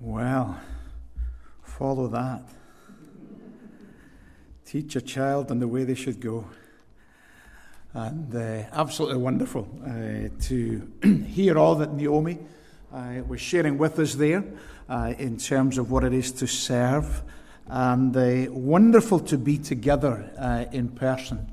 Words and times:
Well, 0.00 0.60
follow 1.64 2.06
that. 2.06 2.42
Teach 4.64 4.94
a 4.94 5.00
child 5.00 5.50
in 5.50 5.58
the 5.58 5.66
way 5.66 5.82
they 5.82 5.96
should 5.96 6.20
go. 6.20 6.44
And 7.94 8.32
uh, 8.32 8.68
absolutely 8.70 9.16
wonderful 9.16 9.68
uh, 9.84 10.28
to 10.42 10.92
hear 11.26 11.58
all 11.58 11.74
that 11.74 11.92
Naomi 11.94 12.38
uh, 12.94 13.22
was 13.26 13.40
sharing 13.40 13.76
with 13.76 13.98
us 13.98 14.14
there 14.14 14.44
uh, 14.88 15.14
in 15.18 15.36
terms 15.36 15.78
of 15.78 15.90
what 15.90 16.04
it 16.04 16.12
is 16.12 16.30
to 16.30 16.46
serve. 16.46 17.22
And 17.66 18.16
uh, 18.16 18.52
wonderful 18.52 19.18
to 19.18 19.36
be 19.36 19.58
together 19.58 20.30
uh, 20.38 20.66
in 20.70 20.90
person. 20.90 21.50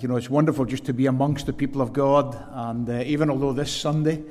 you 0.00 0.08
know, 0.08 0.16
it's 0.16 0.30
wonderful 0.30 0.64
just 0.64 0.86
to 0.86 0.94
be 0.94 1.04
amongst 1.04 1.44
the 1.44 1.52
people 1.52 1.82
of 1.82 1.92
God. 1.92 2.42
And 2.52 2.88
even 2.88 3.28
although 3.28 3.52
this 3.52 3.70
Sunday 3.70 4.22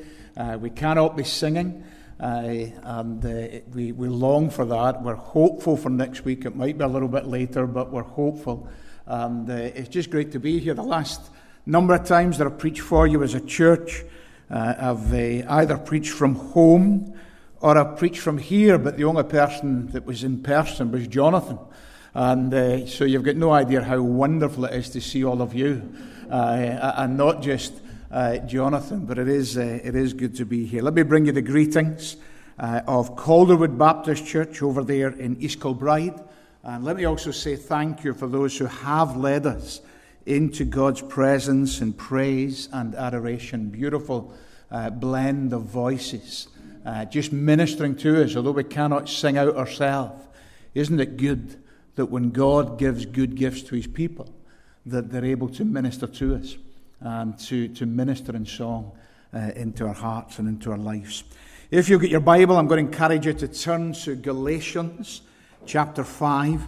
we 0.60 0.72
cannot 0.72 1.16
be 1.16 1.26
singing, 1.26 1.84
and 2.20 3.26
uh, 3.26 3.60
we, 3.74 3.94
we 3.94 4.10
long 4.10 4.50
for 4.50 4.66
that. 4.66 5.02
We're 5.02 5.16
hopeful 5.16 5.78
for 5.78 5.90
next 5.90 6.26
week. 6.26 6.46
It 6.46 6.56
might 6.56 6.78
be 6.78 6.84
a 6.84 6.88
little 6.88 7.08
bit 7.08 7.26
later, 7.26 7.66
but 7.66 7.92
we're 7.92 8.04
hopeful. 8.04 8.68
And 9.06 9.50
uh, 9.50 9.54
it's 9.54 9.90
just 9.90 10.10
great 10.10 10.34
to 10.34 10.40
be 10.40 10.60
here. 10.60 10.74
The 10.74 10.84
last 10.84 11.22
number 11.66 11.96
of 11.96 12.06
times 12.06 12.38
that 12.38 12.48
I've 12.48 12.58
preached 12.58 12.82
for 12.82 13.08
you 13.08 13.24
as 13.24 13.36
a 13.36 13.40
church, 13.40 14.04
uh, 14.52 14.76
I've 14.78 15.14
uh, 15.14 15.50
either 15.50 15.78
preached 15.78 16.12
from 16.12 16.36
home 16.36 17.18
or 17.62 17.78
I've 17.78 17.98
preached 17.98 18.20
from 18.20 18.38
here, 18.38 18.78
but 18.78 18.98
the 18.98 19.06
only 19.06 19.24
person 19.24 19.88
that 19.88 20.06
was 20.06 20.24
in 20.24 20.44
person 20.44 20.92
was 20.92 21.08
Jonathan. 21.08 21.60
And 22.14 22.54
uh, 22.54 22.86
so 22.86 23.06
you've 23.06 23.24
got 23.24 23.38
no 23.38 23.52
idea 23.52 23.82
how 23.82 24.02
wonderful 24.02 24.66
it 24.66 24.74
is 24.74 24.90
to 24.90 25.02
see 25.02 25.24
all 25.24 25.42
of 25.42 25.54
you, 25.54 25.94
and 26.30 27.18
not 27.18 27.42
just 27.42 27.74
uh, 28.12 28.38
Jonathan, 28.40 29.06
but 29.06 29.18
it 29.18 29.28
is, 29.28 29.58
uh, 29.58 29.80
it 29.84 29.96
is 29.96 30.14
good 30.14 30.36
to 30.38 30.46
be 30.46 30.66
here. 30.66 30.82
Let 30.82 30.94
me 30.94 31.04
bring 31.04 31.26
you 31.26 31.32
the 31.32 31.42
greetings 31.42 32.18
uh, 32.58 32.82
of 32.88 33.16
Calderwood 33.16 33.78
Baptist 33.78 34.26
Church 34.26 34.62
over 34.62 34.84
there 34.84 35.10
in 35.10 35.42
East 35.42 35.62
Kilbride. 35.62 36.20
And 36.64 36.84
let 36.84 36.98
me 36.98 37.06
also 37.06 37.32
say 37.32 37.56
thank 37.56 38.04
you 38.04 38.14
for 38.14 38.28
those 38.28 38.58
who 38.58 38.66
have 38.66 39.16
led 39.16 39.46
us 39.46 39.82
into 40.26 40.66
God's 40.66 41.02
presence 41.02 41.82
and 41.82 41.98
praise 41.98 42.68
and 42.72 42.96
adoration. 42.96 43.70
Beautiful 43.70 44.34
uh, 44.72 44.90
blend 44.90 45.54
of 45.54 45.64
voices, 45.64 46.48
uh, 46.86 47.06
just 47.06 47.32
ministering 47.32 47.96
to 47.98 48.24
us, 48.24 48.36
although 48.36 48.52
we 48.52 48.64
cannot 48.64 49.08
sing 49.08 49.38
out 49.38 49.56
ourselves. 49.56 50.28
Isn't 50.74 51.00
it 51.00 51.18
good 51.18 51.62
that 51.96 52.08
when 52.08 52.32
God 52.32 52.78
gives 52.78 53.06
good 53.06 53.36
gifts 53.36 53.64
to 53.64 53.76
his 53.76 53.88
people, 53.88 54.34
that 54.86 55.12
they're 55.12 55.26
able 55.26 55.50
to 55.50 55.66
minister 55.66 56.08
to 56.08 56.36
us? 56.36 56.58
And 57.02 57.38
to, 57.40 57.68
to 57.70 57.86
minister 57.86 58.36
in 58.36 58.46
song 58.46 58.92
uh, 59.34 59.52
into 59.56 59.86
our 59.86 59.94
hearts 59.94 60.40
and 60.40 60.48
into 60.48 60.72
our 60.72 60.78
lives. 60.78 61.24
If 61.72 61.88
you've 61.88 62.02
got 62.02 62.10
your 62.10 62.20
Bible, 62.20 62.58
I'm 62.58 62.68
going 62.68 62.86
to 62.86 62.92
encourage 62.92 63.26
you 63.26 63.34
to 63.34 63.48
turn 63.48 63.94
to 63.94 64.16
Galatians 64.16 65.22
chapter 65.66 66.04
5. 66.04 66.62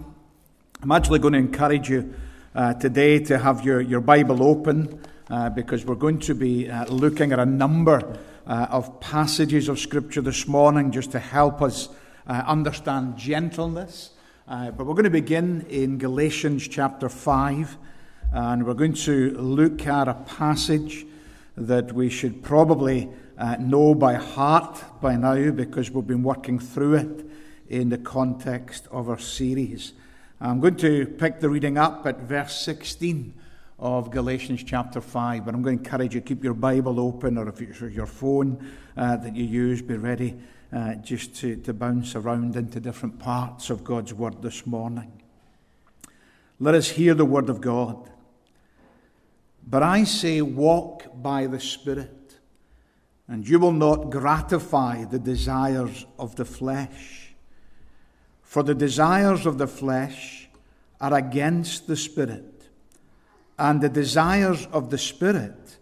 I'm 0.83 0.91
actually 0.91 1.19
going 1.19 1.33
to 1.33 1.39
encourage 1.39 1.89
you 1.89 2.13
uh, 2.53 2.73
today 2.75 3.19
to 3.19 3.37
have 3.37 3.65
your, 3.65 3.81
your 3.81 4.02
Bible 4.02 4.43
open 4.43 5.02
uh, 5.29 5.49
because 5.49 5.85
we're 5.85 5.95
going 5.95 6.19
to 6.19 6.35
be 6.35 6.69
uh, 6.69 6.85
looking 6.85 7.31
at 7.31 7.39
a 7.39 7.45
number 7.45 8.19
uh, 8.45 8.67
of 8.69 8.99
passages 8.99 9.69
of 9.69 9.79
Scripture 9.79 10.21
this 10.21 10.47
morning 10.47 10.91
just 10.91 11.11
to 11.11 11.19
help 11.19 11.61
us 11.61 11.89
uh, 12.27 12.43
understand 12.45 13.17
gentleness. 13.17 14.11
but 14.47 14.77
we're 14.79 14.93
going 14.93 15.03
to 15.03 15.09
begin 15.09 15.65
in 15.69 15.97
Galatians 15.97 16.67
chapter 16.67 17.09
5 17.09 17.77
and 18.31 18.65
we're 18.65 18.73
going 18.73 18.93
to 18.93 19.31
look 19.31 19.85
at 19.85 20.07
a 20.07 20.13
passage 20.13 21.05
that 21.57 21.91
we 21.91 22.09
should 22.09 22.41
probably 22.41 23.09
uh, 23.37 23.57
know 23.57 23.93
by 23.93 24.13
heart 24.13 24.83
by 25.01 25.15
now 25.17 25.51
because 25.51 25.91
we've 25.91 26.07
been 26.07 26.23
working 26.23 26.57
through 26.57 26.95
it 26.95 27.25
in 27.67 27.89
the 27.89 27.97
context 27.97 28.87
of 28.89 29.09
our 29.09 29.19
series. 29.19 29.93
I'm 30.39 30.61
going 30.61 30.77
to 30.77 31.05
pick 31.05 31.41
the 31.41 31.49
reading 31.49 31.77
up 31.77 32.07
at 32.07 32.19
verse 32.21 32.57
16 32.61 33.33
of 33.79 34.11
Galatians 34.11 34.64
chapter 34.64 35.02
5, 35.02 35.45
but 35.45 35.53
I'm 35.53 35.61
going 35.61 35.80
to 35.80 35.83
encourage 35.83 36.15
you 36.15 36.21
to 36.21 36.27
keep 36.27 36.43
your 36.43 36.53
Bible 36.53 36.99
open 36.99 37.37
or 37.37 37.49
if 37.49 37.61
it's 37.61 37.81
your 37.81 38.05
phone 38.05 38.65
uh, 38.95 39.17
that 39.17 39.36
you 39.36 39.43
use, 39.43 39.81
be 39.81 39.97
ready 39.97 40.36
uh, 40.71 40.95
just 40.95 41.36
to, 41.37 41.58
to 41.58 41.73
bounce 41.73 42.15
around 42.15 42.55
into 42.55 42.80
different 42.80 43.20
parts 43.20 43.70
of 43.70 43.83
God's 43.83 44.14
Word 44.14 44.41
this 44.41 44.65
morning. 44.65 45.11
Let 46.59 46.75
us 46.75 46.91
hear 46.91 47.14
the 47.14 47.25
Word 47.25 47.49
of 47.49 47.59
God. 47.59 48.11
But 49.67 49.83
I 49.83 50.04
say, 50.04 50.42
walk 50.42 51.05
by 51.22 51.48
the 51.48 51.60
Spirit, 51.60 52.39
and 53.27 53.48
you 53.48 53.60
will 53.60 53.72
not 53.72 54.10
gratify 54.10 55.05
the 55.05 55.20
desires 55.20 56.05
of 56.20 56.36
the 56.36 56.45
flesh. 56.45 57.33
For 58.42 58.64
the 58.64 58.76
desires 58.76 59.45
of 59.45 59.58
the 59.58 59.67
flesh 59.67 60.50
are 61.00 61.14
against 61.14 61.88
the 61.88 61.95
Spirit, 61.95 62.70
and 63.58 63.80
the 63.80 63.89
desires 63.89 64.67
of 64.73 64.89
the 64.89 64.98
Spirit 64.98 65.77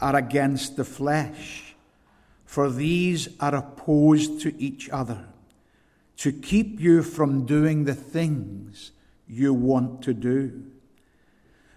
are 0.00 0.16
against 0.16 0.76
the 0.76 0.84
flesh. 0.84 1.76
For 2.44 2.70
these 2.70 3.28
are 3.38 3.54
opposed 3.54 4.40
to 4.40 4.60
each 4.60 4.88
other, 4.90 5.26
to 6.16 6.32
keep 6.32 6.80
you 6.80 7.02
from 7.02 7.46
doing 7.46 7.84
the 7.84 7.94
things 7.94 8.90
you 9.28 9.54
want 9.54 10.02
to 10.02 10.14
do. 10.14 10.64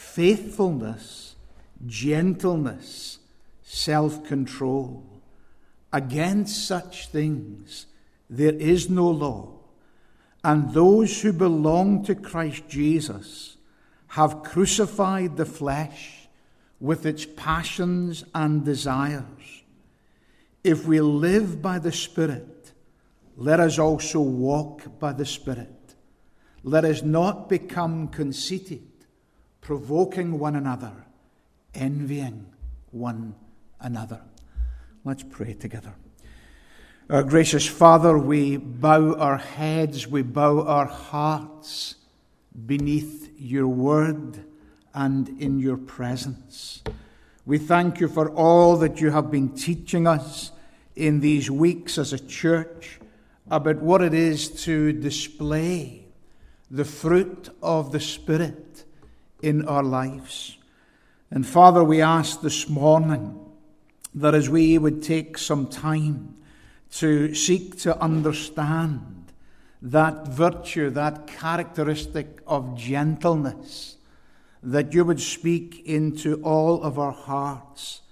faithfulness, 0.00 1.36
gentleness, 1.86 3.18
self 3.62 4.24
control. 4.24 5.04
Against 5.92 6.66
such 6.66 7.08
things 7.08 7.86
there 8.28 8.54
is 8.54 8.88
no 8.88 9.10
law, 9.10 9.58
and 10.42 10.72
those 10.72 11.20
who 11.20 11.32
belong 11.32 12.02
to 12.04 12.14
Christ 12.14 12.62
Jesus 12.68 13.56
have 14.08 14.42
crucified 14.42 15.36
the 15.36 15.44
flesh 15.44 16.28
with 16.80 17.04
its 17.04 17.26
passions 17.36 18.24
and 18.34 18.64
desires. 18.64 19.62
If 20.64 20.86
we 20.86 21.00
live 21.00 21.60
by 21.60 21.78
the 21.78 21.92
Spirit, 21.92 22.72
let 23.36 23.60
us 23.60 23.78
also 23.78 24.20
walk 24.20 24.98
by 24.98 25.12
the 25.12 25.26
Spirit. 25.26 25.94
Let 26.62 26.84
us 26.84 27.02
not 27.02 27.48
become 27.48 28.08
conceited 28.08 28.89
provoking 29.70 30.36
one 30.36 30.56
another, 30.56 30.90
envying 31.76 32.44
one 32.90 33.32
another. 33.80 34.20
Let's 35.04 35.22
pray 35.22 35.54
together. 35.54 35.94
Our 37.08 37.22
gracious 37.22 37.68
Father, 37.68 38.18
we 38.18 38.56
bow 38.56 39.14
our 39.14 39.36
heads, 39.36 40.08
we 40.08 40.22
bow 40.22 40.62
our 40.62 40.86
hearts 40.86 41.94
beneath 42.66 43.30
your 43.38 43.68
word 43.68 44.44
and 44.92 45.40
in 45.40 45.60
your 45.60 45.76
presence. 45.76 46.82
We 47.46 47.58
thank 47.58 48.00
you 48.00 48.08
for 48.08 48.28
all 48.30 48.76
that 48.78 49.00
you 49.00 49.12
have 49.12 49.30
been 49.30 49.50
teaching 49.50 50.04
us 50.04 50.50
in 50.96 51.20
these 51.20 51.48
weeks 51.48 51.96
as 51.96 52.12
a 52.12 52.18
church 52.18 52.98
about 53.48 53.76
what 53.76 54.02
it 54.02 54.14
is 54.14 54.48
to 54.64 54.92
display 54.92 56.06
the 56.72 56.84
fruit 56.84 57.50
of 57.62 57.92
the 57.92 58.00
Spirit 58.00 58.69
in 59.42 59.66
our 59.66 59.82
lives. 59.82 60.58
And 61.30 61.46
Father, 61.46 61.84
we 61.84 62.02
ask 62.02 62.40
this 62.40 62.68
morning 62.68 63.38
that 64.14 64.34
as 64.34 64.48
we 64.48 64.78
would 64.78 65.02
take 65.02 65.38
some 65.38 65.68
time 65.68 66.36
to 66.92 67.34
seek 67.34 67.78
to 67.80 67.96
understand 68.00 69.32
that 69.80 70.28
virtue, 70.28 70.90
that 70.90 71.26
characteristic 71.26 72.40
of 72.46 72.76
gentleness, 72.76 73.96
that 74.62 74.92
you 74.92 75.04
would 75.04 75.20
speak 75.20 75.86
into 75.86 76.42
all 76.42 76.82
of 76.82 76.98
our 76.98 77.12
hearts, 77.12 78.02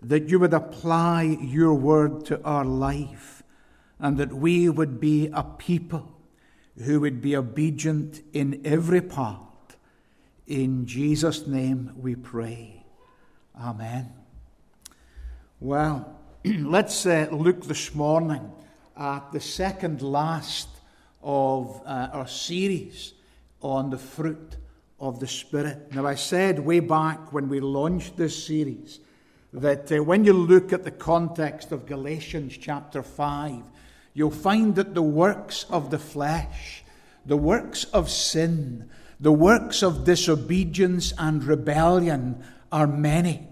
that 0.00 0.28
you 0.28 0.38
would 0.38 0.54
apply 0.54 1.22
your 1.40 1.74
word 1.74 2.24
to 2.26 2.42
our 2.44 2.64
life, 2.64 3.42
and 3.98 4.18
that 4.18 4.32
we 4.32 4.68
would 4.68 5.00
be 5.00 5.28
a 5.32 5.42
people 5.42 6.12
who 6.84 7.00
would 7.00 7.22
be 7.22 7.34
obedient 7.34 8.22
in 8.32 8.60
every 8.64 9.00
part. 9.00 9.45
In 10.46 10.86
Jesus' 10.86 11.44
name 11.48 11.90
we 11.96 12.14
pray. 12.14 12.84
Amen. 13.60 14.12
Well, 15.58 16.20
let's 16.44 17.04
uh, 17.04 17.26
look 17.32 17.64
this 17.64 17.96
morning 17.96 18.52
at 18.96 19.32
the 19.32 19.40
second 19.40 20.02
last 20.02 20.68
of 21.20 21.82
uh, 21.84 22.10
our 22.12 22.28
series 22.28 23.14
on 23.60 23.90
the 23.90 23.98
fruit 23.98 24.56
of 25.00 25.18
the 25.18 25.26
Spirit. 25.26 25.92
Now, 25.92 26.06
I 26.06 26.14
said 26.14 26.60
way 26.60 26.78
back 26.78 27.32
when 27.32 27.48
we 27.48 27.58
launched 27.58 28.16
this 28.16 28.46
series 28.46 29.00
that 29.52 29.90
uh, 29.90 30.04
when 30.04 30.24
you 30.24 30.32
look 30.32 30.72
at 30.72 30.84
the 30.84 30.92
context 30.92 31.72
of 31.72 31.86
Galatians 31.86 32.56
chapter 32.56 33.02
5, 33.02 33.64
you'll 34.14 34.30
find 34.30 34.76
that 34.76 34.94
the 34.94 35.02
works 35.02 35.66
of 35.70 35.90
the 35.90 35.98
flesh, 35.98 36.84
the 37.24 37.36
works 37.36 37.82
of 37.86 38.08
sin, 38.08 38.88
the 39.18 39.32
works 39.32 39.82
of 39.82 40.04
disobedience 40.04 41.12
and 41.18 41.42
rebellion 41.42 42.44
are 42.70 42.86
many. 42.86 43.48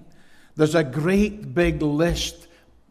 There's 0.57 0.75
a 0.75 0.85
great 0.85 1.55
big 1.55 1.83
list, 1.83 2.47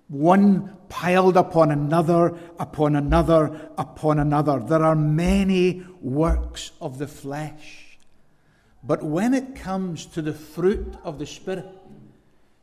one 0.08 0.76
piled 0.90 1.38
upon 1.38 1.72
another, 1.72 2.38
upon 2.60 2.96
another, 2.96 3.72
upon 3.78 4.20
another. 4.20 4.60
There 4.60 4.84
are 4.84 4.96
many 4.96 5.86
works 6.02 6.72
of 6.82 6.98
the 6.98 7.08
flesh. 7.08 7.98
But 8.84 9.02
when 9.02 9.34
it 9.34 9.56
comes 9.56 10.06
to 10.08 10.22
the 10.22 10.34
fruit 10.34 10.96
of 11.04 11.20
the 11.20 11.26
Spirit, 11.26 11.66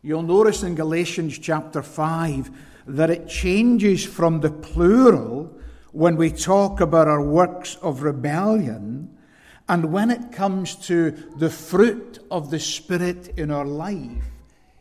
you'll 0.03 0.23
notice 0.23 0.63
in 0.63 0.75
Galatians 0.75 1.39
chapter 1.39 1.83
5 1.83 2.51
that 2.87 3.11
it 3.11 3.29
changes 3.29 4.05
from 4.05 4.41
the 4.41 4.51
plural 4.51 5.57
when 5.93 6.17
we 6.17 6.31
talk 6.31 6.81
about 6.81 7.09
our 7.09 7.23
works 7.23 7.77
of 7.77 8.03
rebellion. 8.03 9.17
And 9.71 9.93
when 9.93 10.11
it 10.11 10.33
comes 10.33 10.75
to 10.89 11.13
the 11.37 11.49
fruit 11.49 12.19
of 12.29 12.51
the 12.51 12.59
Spirit 12.59 13.35
in 13.37 13.53
our 13.53 13.65
life, 13.65 14.25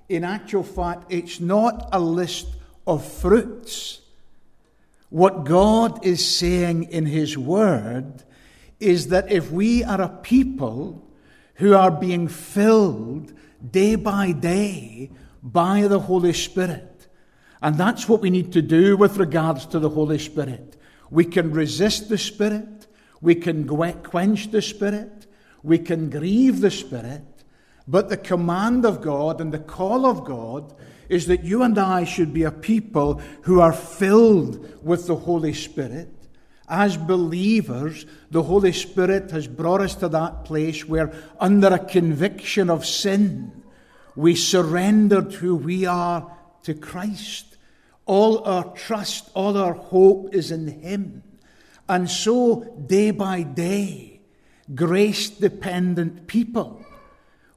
in 0.09 0.23
actual 0.23 0.63
fact, 0.63 1.11
it's 1.11 1.39
not 1.39 1.87
a 1.91 1.99
list 1.99 2.47
of 2.87 3.05
fruits. 3.05 4.01
What 5.11 5.43
God 5.43 6.03
is 6.03 6.25
saying 6.25 6.85
in 6.85 7.05
His 7.05 7.37
Word 7.37 8.23
is 8.79 9.09
that 9.09 9.31
if 9.31 9.51
we 9.51 9.83
are 9.83 10.01
a 10.01 10.09
people 10.09 11.07
who 11.55 11.75
are 11.75 11.91
being 11.91 12.27
filled 12.27 13.31
day 13.69 13.93
by 13.93 14.31
day 14.31 15.11
by 15.43 15.81
the 15.83 15.99
Holy 15.99 16.33
Spirit, 16.33 17.07
and 17.61 17.77
that's 17.77 18.09
what 18.09 18.21
we 18.21 18.31
need 18.31 18.53
to 18.53 18.61
do 18.63 18.97
with 18.97 19.17
regards 19.17 19.67
to 19.67 19.77
the 19.77 19.89
Holy 19.89 20.17
Spirit. 20.17 20.77
We 21.11 21.25
can 21.25 21.51
resist 21.51 22.09
the 22.09 22.17
Spirit, 22.17 22.78
we 23.21 23.35
can 23.35 23.67
quench 23.67 24.51
the 24.51 24.61
Spirit, 24.61 25.27
we 25.63 25.77
can 25.77 26.09
grieve 26.09 26.61
the 26.61 26.71
Spirit, 26.71 27.23
but 27.87 28.09
the 28.09 28.17
command 28.17 28.85
of 28.85 29.01
God 29.01 29.41
and 29.41 29.51
the 29.51 29.59
call 29.59 30.05
of 30.05 30.23
God 30.23 30.73
is 31.09 31.25
that 31.25 31.43
you 31.43 31.63
and 31.63 31.77
I 31.77 32.03
should 32.03 32.33
be 32.33 32.43
a 32.43 32.51
people 32.51 33.19
who 33.41 33.59
are 33.59 33.73
filled 33.73 34.83
with 34.83 35.07
the 35.07 35.15
Holy 35.15 35.53
Spirit. 35.53 36.13
As 36.67 36.97
believers, 36.97 38.05
the 38.29 38.43
Holy 38.43 38.71
Spirit 38.71 39.31
has 39.31 39.47
brought 39.47 39.81
us 39.81 39.95
to 39.95 40.09
that 40.09 40.45
place 40.45 40.87
where, 40.87 41.11
under 41.39 41.69
a 41.69 41.79
conviction 41.79 42.69
of 42.69 42.85
sin, 42.85 43.63
we 44.15 44.35
surrendered 44.35 45.33
who 45.33 45.55
we 45.55 45.87
are 45.87 46.31
to 46.63 46.75
Christ. 46.75 47.57
All 48.05 48.43
our 48.43 48.65
trust, 48.75 49.31
all 49.33 49.57
our 49.57 49.73
hope 49.73 50.35
is 50.35 50.51
in 50.51 50.67
Him. 50.67 51.23
And 51.89 52.09
so, 52.09 52.63
day 52.85 53.11
by 53.11 53.41
day, 53.41 54.21
grace 54.73 55.29
dependent 55.29 56.27
people 56.27 56.85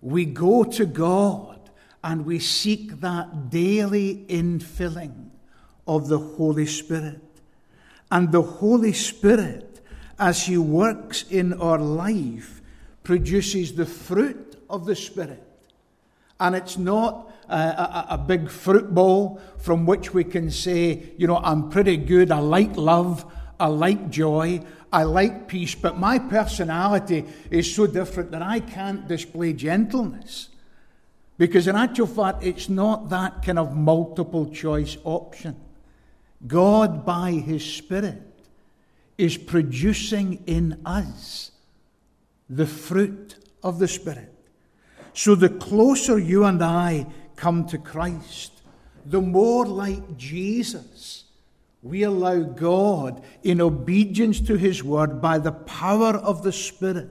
we 0.02 0.24
go 0.24 0.64
to 0.64 0.84
God 0.84 1.70
and 2.04 2.26
we 2.26 2.40
seek 2.40 3.00
that 3.00 3.48
daily 3.50 4.26
infilling 4.28 5.30
of 5.86 6.08
the 6.08 6.18
Holy 6.18 6.66
Spirit. 6.66 7.22
And 8.10 8.32
the 8.32 8.42
Holy 8.42 8.92
Spirit, 8.92 9.80
as 10.18 10.44
He 10.46 10.58
works 10.58 11.24
in 11.30 11.54
our 11.54 11.78
life, 11.78 12.60
produces 13.04 13.74
the 13.74 13.86
fruit 13.86 14.60
of 14.68 14.84
the 14.84 14.96
Spirit. 14.96 15.46
And 16.40 16.56
it's 16.56 16.76
not 16.76 17.32
a, 17.48 17.56
a, 17.56 18.06
a, 18.10 18.18
big 18.18 18.50
fruit 18.50 18.92
bowl 18.92 19.40
from 19.58 19.86
which 19.86 20.12
we 20.12 20.24
can 20.24 20.50
say, 20.50 21.10
you 21.16 21.28
know, 21.28 21.36
I'm 21.36 21.70
pretty 21.70 21.96
good, 21.96 22.32
I 22.32 22.40
like 22.40 22.76
love, 22.76 23.24
I 23.62 23.66
like 23.66 24.10
joy, 24.10 24.60
I 24.92 25.04
like 25.04 25.46
peace, 25.46 25.76
but 25.76 25.96
my 25.96 26.18
personality 26.18 27.24
is 27.48 27.72
so 27.72 27.86
different 27.86 28.32
that 28.32 28.42
I 28.42 28.58
can't 28.58 29.06
display 29.06 29.52
gentleness. 29.52 30.48
Because 31.38 31.68
in 31.68 31.76
actual 31.76 32.08
fact, 32.08 32.42
it's 32.42 32.68
not 32.68 33.08
that 33.10 33.44
kind 33.44 33.60
of 33.60 33.76
multiple 33.76 34.50
choice 34.50 34.96
option. 35.04 35.54
God, 36.44 37.06
by 37.06 37.30
His 37.30 37.64
Spirit, 37.64 38.20
is 39.16 39.36
producing 39.36 40.42
in 40.48 40.80
us 40.84 41.52
the 42.50 42.66
fruit 42.66 43.36
of 43.62 43.78
the 43.78 43.86
Spirit. 43.86 44.34
So 45.14 45.36
the 45.36 45.50
closer 45.50 46.18
you 46.18 46.46
and 46.46 46.64
I 46.64 47.06
come 47.36 47.68
to 47.68 47.78
Christ, 47.78 48.60
the 49.06 49.20
more 49.20 49.64
like 49.64 50.16
Jesus 50.16 51.21
we 51.82 52.04
allow 52.04 52.40
God, 52.42 53.22
in 53.42 53.60
obedience 53.60 54.40
to 54.42 54.54
His 54.56 54.84
word, 54.84 55.20
by 55.20 55.38
the 55.38 55.52
power 55.52 56.14
of 56.14 56.42
the 56.44 56.52
Spirit, 56.52 57.08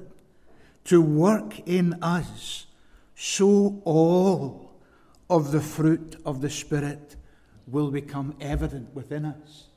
to 0.85 1.01
work 1.01 1.59
in 1.67 2.01
us, 2.01 2.67
so 3.15 3.81
all 3.83 4.71
of 5.29 5.51
the 5.51 5.61
fruit 5.61 6.15
of 6.25 6.41
the 6.41 6.49
Spirit 6.49 7.17
will 7.67 7.91
become 7.91 8.35
evident 8.39 8.93
within 8.95 9.25
us 9.25 9.67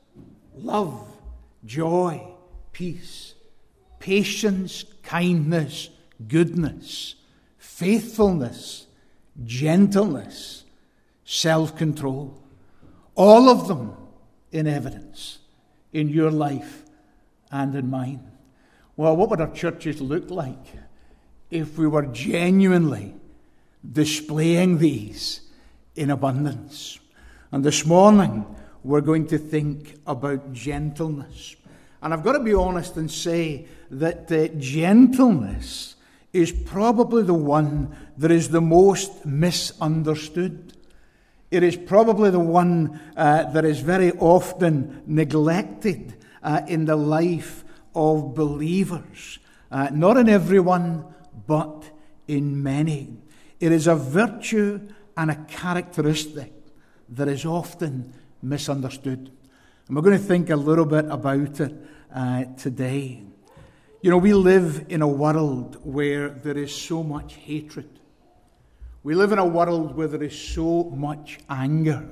love, 0.57 1.07
joy, 1.65 2.25
peace, 2.71 3.33
patience, 3.99 4.85
kindness, 5.03 5.89
goodness, 6.27 7.15
faithfulness, 7.57 8.87
gentleness, 9.43 10.63
self 11.25 11.75
control. 11.75 12.41
All 13.15 13.49
of 13.49 13.67
them 13.67 13.95
in 14.55 14.67
evidence 14.67 15.39
in 15.91 16.07
your 16.07 16.31
life 16.31 16.83
and 17.51 17.75
in 17.75 17.89
mine. 17.89 18.31
Well, 18.95 19.15
what 19.17 19.29
would 19.29 19.41
our 19.41 19.51
churches 19.51 19.99
look 19.99 20.29
like 20.29 20.65
if 21.51 21.77
we 21.77 21.87
were 21.87 22.05
genuinely 22.05 23.13
displaying 23.91 24.77
these 24.77 25.41
in 25.95 26.09
abundance? 26.09 26.99
And 27.51 27.65
this 27.65 27.85
morning, 27.85 28.45
we're 28.81 29.01
going 29.01 29.27
to 29.27 29.37
think 29.37 29.95
about 30.07 30.53
gentleness. 30.53 31.57
And 32.01 32.13
I've 32.13 32.23
got 32.23 32.33
to 32.33 32.43
be 32.43 32.53
honest 32.53 32.95
and 32.95 33.11
say 33.11 33.67
that 33.91 34.31
uh, 34.31 34.47
gentleness 34.57 35.95
is 36.31 36.53
probably 36.53 37.23
the 37.23 37.33
one 37.33 37.93
that 38.17 38.31
is 38.31 38.49
the 38.49 38.61
most 38.61 39.25
misunderstood. 39.25 40.74
It 41.55 41.63
is 41.63 41.77
probably 41.77 42.31
the 42.31 42.39
one 42.39 42.99
uh, 43.15 43.49
that 43.53 43.63
is 43.63 43.79
very 43.79 44.11
often 44.11 45.03
neglected 45.07 46.13
uh, 46.43 46.63
in 46.67 46.83
the 46.83 46.97
life 46.97 47.63
of 47.95 48.35
believers. 48.35 49.39
Uh, 49.71 49.87
not 49.93 50.17
in 50.17 50.27
everyone, 50.27 51.05
but 51.47 51.89
in 52.27 52.61
many. 52.61 53.15
It 53.61 53.71
is 53.71 53.87
a 53.87 53.95
virtue 53.95 54.85
and 55.15 55.31
a 55.31 55.35
characteristic 55.45 56.51
that 57.07 57.29
is 57.29 57.45
often 57.45 58.13
misunderstood. 58.41 59.31
And 59.87 59.95
we're 59.95 60.03
going 60.03 60.17
to 60.17 60.23
think 60.23 60.49
a 60.49 60.57
little 60.57 60.83
bit 60.83 61.05
about 61.05 61.61
it 61.61 61.73
uh, 62.13 62.43
today. 62.57 63.23
You 64.01 64.11
know, 64.11 64.17
we 64.17 64.33
live 64.33 64.87
in 64.89 65.01
a 65.01 65.07
world 65.07 65.79
where 65.85 66.27
there 66.27 66.57
is 66.57 66.75
so 66.75 67.01
much 67.01 67.35
hatred. 67.35 68.01
We 69.05 69.13
live 69.13 69.31
in 69.31 69.37
a 69.37 69.45
world 69.45 69.95
where 69.95 70.07
there 70.07 70.23
is 70.23 70.35
so 70.35 70.85
much 70.85 71.37
anger. 71.47 72.09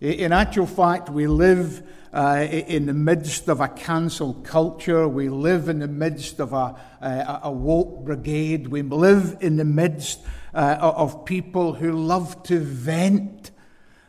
In 0.00 0.32
actual 0.32 0.66
fact, 0.66 1.08
we 1.08 1.28
live 1.28 1.88
uh, 2.12 2.48
in 2.50 2.86
the 2.86 2.92
midst 2.92 3.46
of 3.46 3.60
a 3.60 3.68
cancel 3.68 4.34
culture. 4.34 5.06
We 5.06 5.28
live 5.28 5.68
in 5.68 5.78
the 5.78 5.86
midst 5.86 6.40
of 6.40 6.52
a, 6.52 6.74
a, 7.00 7.40
a 7.44 7.52
woke 7.52 8.04
brigade. 8.04 8.66
We 8.66 8.82
live 8.82 9.36
in 9.40 9.56
the 9.56 9.64
midst 9.64 10.18
uh, 10.52 10.78
of 10.80 11.24
people 11.24 11.74
who 11.74 11.92
love 11.92 12.42
to 12.42 12.58
vent 12.58 13.52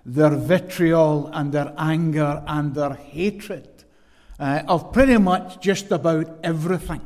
their 0.03 0.31
vitriol 0.31 1.27
and 1.31 1.51
their 1.51 1.72
anger 1.77 2.41
and 2.48 2.74
their 2.74 2.96
hatred 2.96 3.70
uh, 4.39 4.63
of 4.67 4.91
pretty 4.91 5.20
much 5.20 5.62
just 5.62 5.91
about 5.91 6.39
everything. 6.43 7.01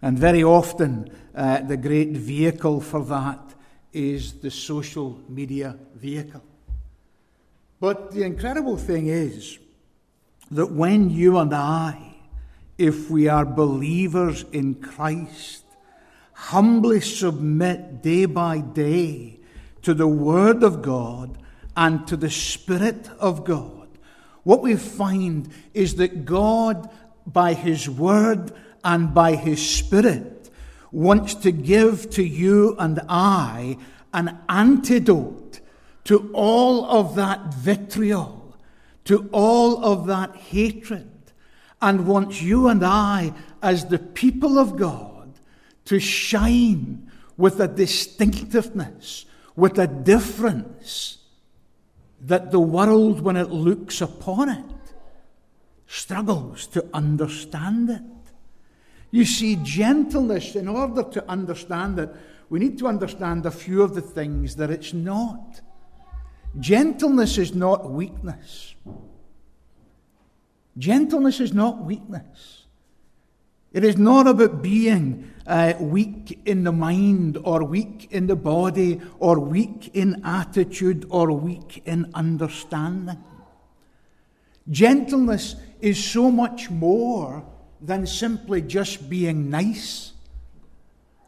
And 0.00 0.18
very 0.18 0.42
often, 0.42 1.10
uh, 1.34 1.60
the 1.60 1.76
great 1.76 2.12
vehicle 2.12 2.80
for 2.80 3.04
that 3.04 3.51
is 3.92 4.34
the 4.34 4.50
social 4.50 5.20
media 5.28 5.76
vehicle. 5.94 6.42
But 7.80 8.12
the 8.12 8.22
incredible 8.22 8.76
thing 8.76 9.08
is 9.08 9.58
that 10.50 10.70
when 10.70 11.10
you 11.10 11.38
and 11.38 11.52
I, 11.54 12.14
if 12.78 13.10
we 13.10 13.28
are 13.28 13.44
believers 13.44 14.44
in 14.52 14.76
Christ, 14.76 15.64
humbly 16.32 17.00
submit 17.00 18.02
day 18.02 18.24
by 18.26 18.58
day 18.58 19.40
to 19.82 19.94
the 19.94 20.06
Word 20.06 20.62
of 20.62 20.82
God 20.82 21.38
and 21.76 22.06
to 22.06 22.16
the 22.16 22.30
Spirit 22.30 23.08
of 23.18 23.44
God, 23.44 23.88
what 24.42 24.62
we 24.62 24.76
find 24.76 25.48
is 25.74 25.96
that 25.96 26.24
God, 26.24 26.90
by 27.26 27.54
His 27.54 27.88
Word 27.88 28.52
and 28.84 29.14
by 29.14 29.36
His 29.36 29.64
Spirit, 29.64 30.41
wants 30.92 31.34
to 31.34 31.50
give 31.50 32.10
to 32.10 32.22
you 32.22 32.76
and 32.78 33.00
I 33.08 33.78
an 34.12 34.38
antidote 34.48 35.60
to 36.04 36.30
all 36.32 36.84
of 36.84 37.14
that 37.16 37.54
vitriol, 37.54 38.56
to 39.06 39.28
all 39.32 39.84
of 39.84 40.06
that 40.06 40.36
hatred, 40.36 41.08
and 41.80 42.06
wants 42.06 42.42
you 42.42 42.68
and 42.68 42.84
I, 42.84 43.32
as 43.62 43.86
the 43.86 43.98
people 43.98 44.58
of 44.58 44.76
God, 44.76 45.32
to 45.86 45.98
shine 45.98 47.10
with 47.36 47.58
a 47.58 47.68
distinctiveness, 47.68 49.24
with 49.56 49.78
a 49.78 49.86
difference 49.86 51.18
that 52.20 52.52
the 52.52 52.60
world, 52.60 53.20
when 53.20 53.36
it 53.36 53.50
looks 53.50 54.00
upon 54.00 54.48
it, 54.48 54.64
struggles 55.86 56.66
to 56.68 56.86
understand 56.94 57.90
it. 57.90 58.02
You 59.12 59.26
see, 59.26 59.56
gentleness, 59.62 60.56
in 60.56 60.66
order 60.66 61.02
to 61.02 61.30
understand 61.30 61.98
it, 61.98 62.10
we 62.48 62.58
need 62.58 62.78
to 62.78 62.86
understand 62.86 63.44
a 63.44 63.50
few 63.50 63.82
of 63.82 63.94
the 63.94 64.00
things 64.00 64.56
that 64.56 64.70
it's 64.70 64.94
not. 64.94 65.60
Gentleness 66.58 67.36
is 67.36 67.54
not 67.54 67.90
weakness. 67.90 68.74
Gentleness 70.78 71.40
is 71.40 71.52
not 71.52 71.84
weakness. 71.84 72.64
It 73.74 73.84
is 73.84 73.98
not 73.98 74.26
about 74.26 74.62
being 74.62 75.30
uh, 75.46 75.74
weak 75.78 76.40
in 76.46 76.64
the 76.64 76.72
mind, 76.72 77.38
or 77.42 77.64
weak 77.64 78.08
in 78.10 78.26
the 78.26 78.36
body, 78.36 79.00
or 79.18 79.38
weak 79.38 79.90
in 79.94 80.22
attitude, 80.24 81.06
or 81.10 81.32
weak 81.32 81.82
in 81.84 82.10
understanding. 82.14 83.22
Gentleness 84.70 85.56
is 85.82 86.02
so 86.02 86.30
much 86.30 86.70
more 86.70 87.44
than 87.82 88.06
simply 88.06 88.62
just 88.62 89.10
being 89.10 89.50
nice 89.50 90.12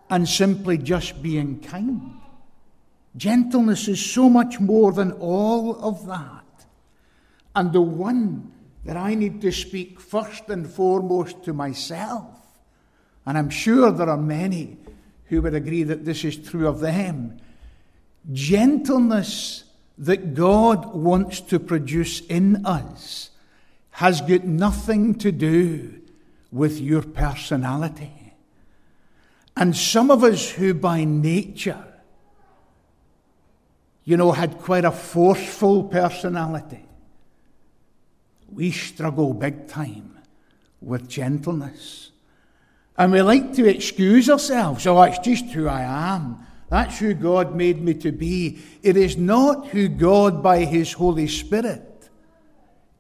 and 0.09 0.29
simply 0.29 0.79
just 0.79 1.21
being 1.23 1.61
kind. 1.61 2.21
Gentleness 3.17 3.89
is 3.89 4.05
so 4.05 4.29
much 4.29 4.61
more 4.61 4.93
than 4.93 5.13
all 5.13 5.77
of 5.83 6.07
that. 6.07 6.67
And 7.57 7.73
the 7.73 7.81
one 7.81 8.53
that 8.85 8.97
I 8.97 9.15
need 9.15 9.41
to 9.41 9.53
speak 9.53 10.01
first 10.01 10.49
and 10.49 10.69
foremost 10.69 11.45
to 11.45 11.53
myself, 11.53 12.27
and 13.27 13.39
I'm 13.39 13.51
sure 13.51 13.91
there 13.91 14.11
are 14.11 14.17
many 14.17 14.77
who 15.27 15.43
would 15.43 15.55
agree 15.55 15.83
that 15.85 16.05
this 16.05 16.25
is 16.25 16.37
true 16.37 16.69
of 16.69 16.81
them, 16.81 17.41
gentleness 18.33 19.65
that 19.99 20.35
God 20.35 20.95
wants 20.95 21.41
to 21.41 21.59
produce 21.59 22.21
in 22.21 22.65
us 22.67 23.31
has 23.93 24.21
got 24.21 24.45
nothing 24.45 25.15
to 25.17 25.31
do 25.33 26.01
with 26.55 26.81
your 26.81 27.03
personality. 27.03 28.33
And 29.57 29.77
some 29.77 30.13
of 30.13 30.23
us 30.23 30.49
who 30.49 30.73
by 30.73 31.03
nature, 31.03 31.85
you 34.05 34.17
know, 34.17 34.31
had 34.31 34.59
quite 34.59 34.85
a 34.85 34.93
forceful 34.93 35.83
personality, 35.83 36.85
we 38.53 38.71
struggle 38.71 39.35
big 39.35 39.67
time 39.67 40.17
with 40.81 41.09
gentleness. 41.09 42.13
And 42.97 43.11
we 43.11 43.21
like 43.23 43.55
to 43.55 43.67
excuse 43.67 44.31
ourselves. 44.31 44.87
Oh, 44.87 45.03
it's 45.03 45.19
just 45.19 45.47
who 45.47 45.67
I 45.67 45.83
am. 45.83 46.47
That's 46.71 47.01
who 47.01 47.15
God 47.15 47.57
made 47.57 47.83
me 47.83 47.95
to 47.95 48.13
be. 48.13 48.61
It 48.81 48.97
is 48.97 49.17
not 49.17 49.69
who 49.69 49.89
God, 49.89 50.41
by 50.41 50.65
His 50.65 50.93
Holy 50.93 51.27
Spirit, 51.27 52.09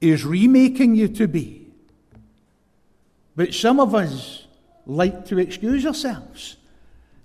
is 0.00 0.24
remaking 0.24 0.96
you 0.96 1.06
to 1.08 1.28
be. 1.28 1.63
But 3.36 3.54
some 3.54 3.80
of 3.80 3.94
us 3.94 4.46
like 4.86 5.26
to 5.26 5.38
excuse 5.38 5.86
ourselves. 5.86 6.56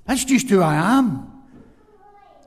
That's 0.05 0.25
just 0.25 0.49
who 0.49 0.61
I 0.61 0.75
am. 0.75 1.31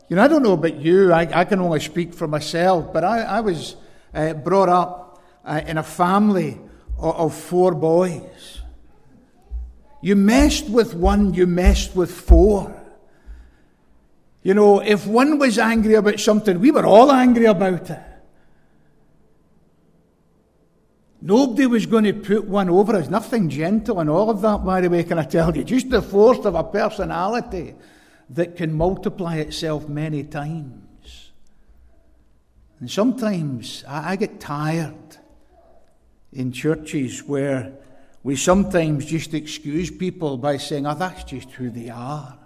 You 0.09 0.17
know, 0.17 0.25
I 0.25 0.29
don't 0.29 0.43
know 0.43 0.53
about 0.53 0.77
you, 0.77 1.13
I, 1.13 1.41
I 1.41 1.45
can 1.45 1.61
only 1.61 1.81
speak 1.81 2.13
for 2.13 2.27
myself, 2.27 2.93
but 2.93 3.05
I, 3.05 3.21
I 3.21 3.41
was 3.41 3.77
uh, 4.13 4.35
brought 4.35 4.69
up 4.69 5.23
uh, 5.45 5.63
in 5.67 5.79
a 5.79 5.83
family 5.83 6.61
of, 6.99 7.17
of 7.17 7.35
four 7.35 7.75
boys. 7.75 8.61
You 10.03 10.17
messed 10.17 10.69
with 10.69 10.95
one, 10.95 11.33
you 11.33 11.47
messed 11.47 11.95
with 11.95 12.11
four. 12.11 12.79
You 14.43 14.55
know, 14.55 14.81
if 14.81 15.07
one 15.07 15.39
was 15.39 15.59
angry 15.59 15.95
about 15.95 16.19
something, 16.19 16.59
we 16.59 16.73
were 16.73 16.85
all 16.85 17.13
angry 17.13 17.45
about 17.45 17.89
it. 17.91 18.03
Nobody 21.25 21.67
was 21.67 21.87
going 21.87 22.03
to 22.03 22.13
put 22.13 22.49
one 22.49 22.69
over 22.69 22.97
us. 22.97 23.09
Nothing 23.09 23.49
gentle 23.49 24.01
and 24.01 24.11
all 24.11 24.29
of 24.29 24.41
that, 24.41 24.65
by 24.65 24.81
the 24.81 24.91
way, 24.91 25.05
can 25.05 25.21
I 25.21 25.25
tell 25.25 25.57
you? 25.57 25.63
Just 25.63 25.89
the 25.89 26.03
force 26.03 26.45
of 26.45 26.57
a 26.57 26.65
personality 26.65 27.77
that 28.31 28.57
can 28.57 28.73
multiply 28.73 29.37
itself 29.37 29.89
many 29.89 30.25
times. 30.25 31.31
And 32.81 32.91
sometimes 32.91 33.85
I, 33.87 34.13
I 34.13 34.17
get 34.17 34.41
tired 34.41 35.17
in 36.33 36.51
churches 36.51 37.23
where 37.23 37.73
we 38.25 38.35
sometimes 38.35 39.07
just 39.07 39.33
excuse 39.33 39.93
people 39.93 40.37
by 40.37 40.57
saying, 40.57 40.89
oh, 40.89 40.95
that's 40.95 41.23
just 41.23 41.53
who 41.53 41.71
they 41.71 41.89
are. 41.89 42.37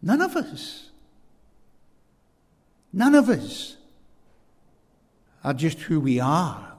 None 0.00 0.22
of 0.22 0.36
us. 0.36 0.88
None 2.94 3.14
of 3.14 3.28
us 3.28 3.76
are 5.44 5.54
just 5.54 5.80
who 5.80 6.00
we 6.00 6.20
are. 6.20 6.72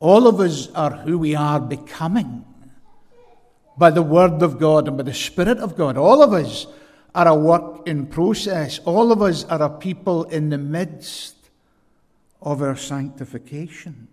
All 0.00 0.26
of 0.26 0.40
us 0.40 0.70
are 0.72 0.90
who 0.90 1.18
we 1.18 1.34
are 1.34 1.60
becoming 1.60 2.44
by 3.76 3.90
the 3.90 4.02
Word 4.02 4.42
of 4.42 4.58
God 4.58 4.88
and 4.88 4.96
by 4.96 5.02
the 5.02 5.14
Spirit 5.14 5.58
of 5.58 5.76
God. 5.76 5.96
All 5.96 6.22
of 6.22 6.32
us 6.32 6.66
are 7.14 7.28
a 7.28 7.34
work 7.34 7.86
in 7.86 8.06
process. 8.06 8.78
All 8.80 9.12
of 9.12 9.22
us 9.22 9.44
are 9.44 9.62
a 9.62 9.70
people 9.70 10.24
in 10.24 10.48
the 10.48 10.58
midst 10.58 11.36
of 12.40 12.62
our 12.62 12.76
sanctification. 12.76 14.08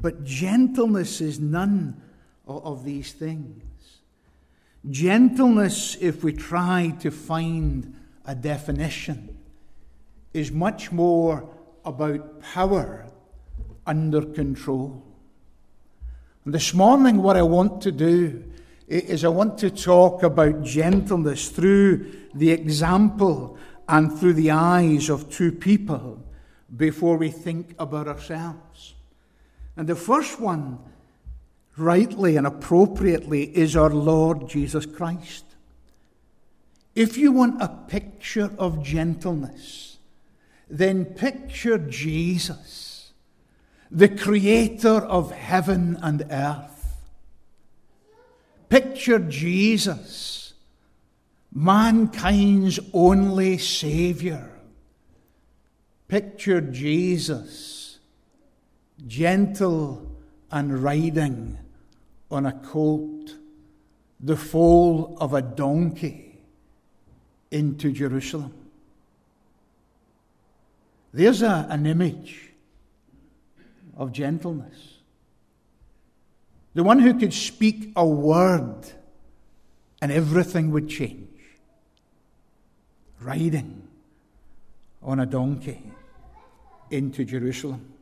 But 0.00 0.24
gentleness 0.24 1.20
is 1.20 1.38
none 1.38 2.00
of 2.46 2.84
these 2.84 3.12
things. 3.12 3.62
Gentleness, 4.90 5.96
if 6.00 6.24
we 6.24 6.32
try 6.32 6.94
to 7.00 7.10
find 7.10 7.94
a 8.24 8.34
definition, 8.34 9.38
is 10.32 10.50
much 10.50 10.92
more 10.92 11.48
about 11.84 12.40
power 12.40 13.06
under 13.86 14.22
control. 14.22 15.02
And 16.44 16.54
this 16.54 16.74
morning, 16.74 17.22
what 17.22 17.36
I 17.36 17.42
want 17.42 17.82
to 17.82 17.92
do 17.92 18.44
is 18.88 19.24
I 19.24 19.28
want 19.28 19.58
to 19.58 19.70
talk 19.70 20.22
about 20.22 20.64
gentleness 20.64 21.48
through 21.48 22.12
the 22.34 22.50
example 22.50 23.56
and 23.88 24.18
through 24.18 24.34
the 24.34 24.50
eyes 24.50 25.08
of 25.08 25.30
two 25.30 25.52
people 25.52 26.22
before 26.76 27.16
we 27.16 27.30
think 27.30 27.74
about 27.78 28.08
ourselves. 28.08 28.94
And 29.76 29.88
the 29.88 29.96
first 29.96 30.40
one, 30.40 30.78
rightly 31.76 32.36
and 32.36 32.46
appropriately, 32.46 33.44
is 33.56 33.76
our 33.76 33.90
Lord 33.90 34.48
Jesus 34.48 34.84
Christ. 34.84 35.44
If 36.94 37.16
you 37.16 37.32
want 37.32 37.62
a 37.62 37.68
picture 37.68 38.50
of 38.58 38.82
gentleness, 38.82 39.91
then 40.72 41.04
picture 41.04 41.76
Jesus, 41.76 43.12
the 43.90 44.08
creator 44.08 44.96
of 44.96 45.30
heaven 45.30 45.98
and 46.02 46.24
earth. 46.30 46.96
Picture 48.70 49.18
Jesus, 49.18 50.54
mankind's 51.52 52.80
only 52.94 53.58
Savior. 53.58 54.48
Picture 56.08 56.62
Jesus, 56.62 57.98
gentle 59.06 60.10
and 60.50 60.82
riding 60.82 61.58
on 62.30 62.46
a 62.46 62.52
colt, 62.52 63.36
the 64.18 64.38
foal 64.38 65.18
of 65.20 65.34
a 65.34 65.42
donkey 65.42 66.40
into 67.50 67.92
Jerusalem. 67.92 68.61
There's 71.12 71.42
a, 71.42 71.66
an 71.68 71.86
image 71.86 72.50
of 73.96 74.12
gentleness. 74.12 74.98
The 76.74 76.82
one 76.82 77.00
who 77.00 77.18
could 77.18 77.34
speak 77.34 77.92
a 77.96 78.06
word 78.06 78.86
and 80.00 80.10
everything 80.10 80.70
would 80.70 80.88
change. 80.88 81.28
Riding 83.20 83.86
on 85.02 85.20
a 85.20 85.26
donkey 85.26 85.82
into 86.90 87.24
Jerusalem. 87.24 87.92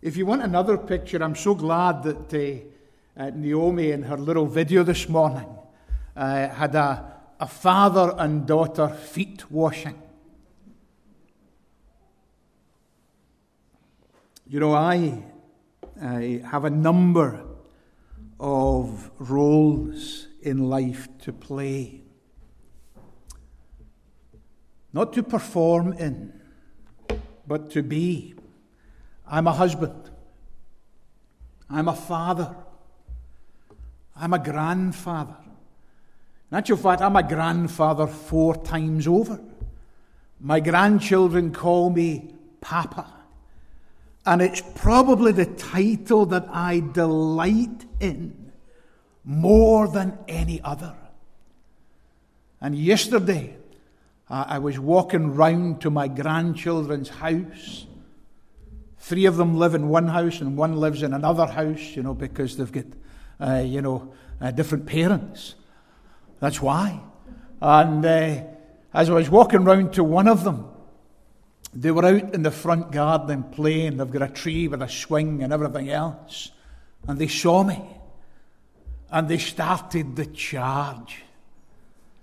If 0.00 0.16
you 0.16 0.26
want 0.26 0.42
another 0.42 0.78
picture, 0.78 1.22
I'm 1.22 1.34
so 1.34 1.54
glad 1.54 2.02
that 2.04 2.34
uh, 3.16 3.20
uh, 3.20 3.30
Naomi, 3.34 3.90
in 3.90 4.02
her 4.02 4.18
little 4.18 4.46
video 4.46 4.82
this 4.82 5.08
morning, 5.08 5.48
uh, 6.16 6.48
had 6.48 6.74
a, 6.74 7.12
a 7.40 7.46
father 7.46 8.14
and 8.18 8.46
daughter 8.46 8.88
feet 8.88 9.50
washing. 9.50 10.00
You 14.46 14.60
know, 14.60 14.74
I, 14.74 15.22
I 16.00 16.42
have 16.50 16.66
a 16.66 16.70
number 16.70 17.42
of 18.38 19.10
roles 19.18 20.28
in 20.42 20.68
life 20.68 21.08
to 21.20 21.32
play, 21.32 22.02
not 24.92 25.14
to 25.14 25.22
perform 25.22 25.94
in, 25.94 26.38
but 27.46 27.70
to 27.70 27.82
be. 27.82 28.34
I'm 29.26 29.46
a 29.46 29.52
husband. 29.52 30.10
I'm 31.70 31.88
a 31.88 31.96
father. 31.96 32.54
I'm 34.14 34.34
a 34.34 34.38
grandfather. 34.38 35.36
In 36.50 36.58
actual 36.58 36.76
fact, 36.76 37.00
I'm 37.00 37.16
a 37.16 37.22
grandfather 37.22 38.06
four 38.06 38.56
times 38.56 39.08
over. 39.08 39.40
My 40.38 40.60
grandchildren 40.60 41.50
call 41.50 41.88
me 41.88 42.34
Papa. 42.60 43.23
And 44.26 44.40
it's 44.40 44.62
probably 44.74 45.32
the 45.32 45.46
title 45.46 46.26
that 46.26 46.46
I 46.50 46.80
delight 46.80 47.84
in 48.00 48.52
more 49.24 49.88
than 49.88 50.18
any 50.28 50.60
other. 50.62 50.94
And 52.60 52.74
yesterday, 52.74 53.56
I 54.28 54.58
was 54.58 54.78
walking 54.78 55.34
round 55.34 55.82
to 55.82 55.90
my 55.90 56.08
grandchildren's 56.08 57.10
house. 57.10 57.86
Three 58.98 59.26
of 59.26 59.36
them 59.36 59.58
live 59.58 59.74
in 59.74 59.90
one 59.90 60.08
house 60.08 60.40
and 60.40 60.56
one 60.56 60.76
lives 60.76 61.02
in 61.02 61.12
another 61.12 61.46
house, 61.46 61.94
you 61.94 62.02
know, 62.02 62.14
because 62.14 62.56
they've 62.56 62.72
got, 62.72 62.86
uh, 63.38 63.62
you 63.62 63.82
know, 63.82 64.14
uh, 64.40 64.50
different 64.50 64.86
parents. 64.86 65.56
That's 66.40 66.62
why. 66.62 67.00
And 67.60 68.04
uh, 68.04 68.44
as 68.94 69.10
I 69.10 69.12
was 69.12 69.28
walking 69.28 69.64
round 69.64 69.92
to 69.94 70.04
one 70.04 70.26
of 70.26 70.42
them, 70.42 70.68
they 71.74 71.90
were 71.90 72.04
out 72.04 72.34
in 72.34 72.42
the 72.42 72.52
front 72.52 72.92
garden 72.92 73.42
playing. 73.42 73.96
They've 73.96 74.10
got 74.10 74.22
a 74.22 74.32
tree 74.32 74.68
with 74.68 74.80
a 74.80 74.88
swing 74.88 75.42
and 75.42 75.52
everything 75.52 75.90
else. 75.90 76.52
And 77.08 77.18
they 77.18 77.26
saw 77.26 77.64
me. 77.64 77.82
And 79.10 79.28
they 79.28 79.38
started 79.38 80.14
the 80.14 80.26
charge. 80.26 81.24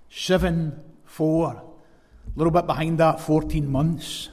Seven, 0.08 0.82
four. 1.04 1.50
A 1.52 2.38
little 2.38 2.50
bit 2.50 2.66
behind 2.66 2.98
that, 2.98 3.20
14 3.20 3.70
months. 3.70 4.30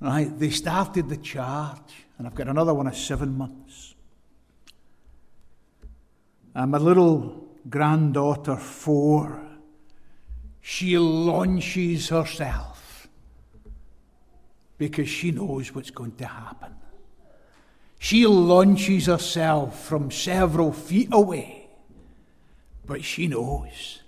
Right? 0.00 0.36
They 0.36 0.50
started 0.50 1.08
the 1.08 1.18
charge. 1.18 2.06
And 2.18 2.26
I've 2.26 2.34
got 2.34 2.48
another 2.48 2.74
one 2.74 2.88
of 2.88 2.96
seven 2.96 3.38
months. 3.38 3.94
And 6.54 6.72
my 6.72 6.78
little 6.78 7.48
granddaughter, 7.70 8.56
four, 8.56 9.40
she 10.60 10.98
launches 10.98 12.08
herself 12.08 12.71
because 14.82 15.08
she 15.08 15.30
knows 15.30 15.72
what's 15.72 15.92
going 15.92 16.10
to 16.16 16.26
happen. 16.26 16.74
She 18.00 18.26
launches 18.26 19.06
herself 19.06 19.84
from 19.84 20.10
several 20.10 20.72
feet 20.72 21.08
away, 21.12 21.68
but 22.84 23.04
she 23.04 23.28
knows. 23.28 24.00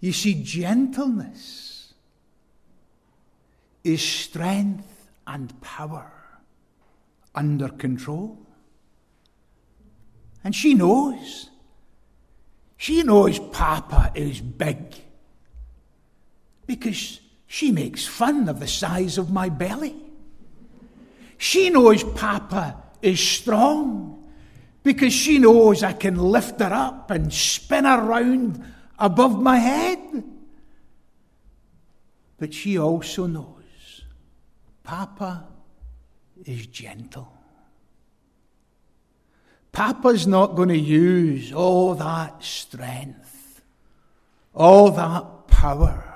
You 0.00 0.12
see, 0.12 0.42
gentleness 0.42 1.94
is 3.82 4.02
strength 4.02 5.08
and 5.26 5.58
power 5.62 6.12
under 7.34 7.70
control. 7.70 8.38
And 10.44 10.54
she 10.54 10.74
knows. 10.74 11.48
She 12.76 13.02
knows 13.02 13.38
Papa 13.38 14.12
is 14.14 14.42
big 14.42 14.94
because 16.66 17.20
she 17.52 17.72
makes 17.72 18.06
fun 18.06 18.48
of 18.48 18.60
the 18.60 18.68
size 18.68 19.18
of 19.18 19.32
my 19.32 19.48
belly. 19.48 19.96
She 21.36 21.68
knows 21.68 22.04
Papa 22.04 22.80
is 23.02 23.18
strong 23.18 24.22
because 24.84 25.12
she 25.12 25.40
knows 25.40 25.82
I 25.82 25.94
can 25.94 26.16
lift 26.16 26.60
her 26.60 26.72
up 26.72 27.10
and 27.10 27.32
spin 27.34 27.86
her 27.86 28.00
round 28.00 28.64
above 29.00 29.42
my 29.42 29.56
head. 29.56 30.22
But 32.38 32.54
she 32.54 32.78
also 32.78 33.26
knows 33.26 34.04
Papa 34.84 35.48
is 36.44 36.68
gentle. 36.68 37.36
Papa's 39.72 40.24
not 40.24 40.54
going 40.54 40.68
to 40.68 40.78
use 40.78 41.52
all 41.52 41.96
that 41.96 42.44
strength, 42.44 43.60
all 44.54 44.92
that 44.92 45.48
power 45.48 46.09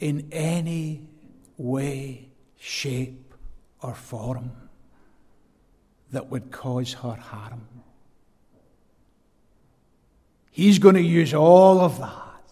in 0.00 0.28
any 0.32 1.08
way, 1.56 2.28
shape, 2.58 3.34
or 3.80 3.94
form 3.94 4.52
that 6.12 6.30
would 6.30 6.50
cause 6.50 6.94
her 6.94 7.14
harm. 7.14 7.66
He's 10.50 10.78
going 10.78 10.94
to 10.94 11.02
use 11.02 11.34
all 11.34 11.80
of 11.80 11.98
that 11.98 12.42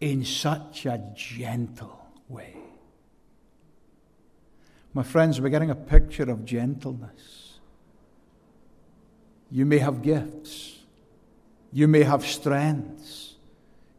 in 0.00 0.24
such 0.24 0.86
a 0.86 1.00
gentle 1.14 2.06
way. 2.28 2.56
My 4.92 5.02
friends, 5.02 5.40
we're 5.40 5.50
getting 5.50 5.70
a 5.70 5.76
picture 5.76 6.28
of 6.30 6.44
gentleness. 6.44 7.58
You 9.50 9.64
may 9.64 9.78
have 9.78 10.02
gifts, 10.02 10.80
you 11.72 11.86
may 11.86 12.02
have 12.02 12.26
strengths, 12.26 13.35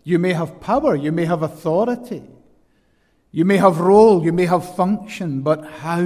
you 0.07 0.17
may 0.17 0.31
have 0.31 0.61
power, 0.61 0.95
you 0.95 1.11
may 1.11 1.25
have 1.25 1.43
authority, 1.43 2.23
you 3.29 3.43
may 3.43 3.57
have 3.57 3.81
role, 3.81 4.23
you 4.23 4.31
may 4.31 4.45
have 4.45 4.73
function, 4.77 5.41
but 5.41 5.65
how 5.65 5.99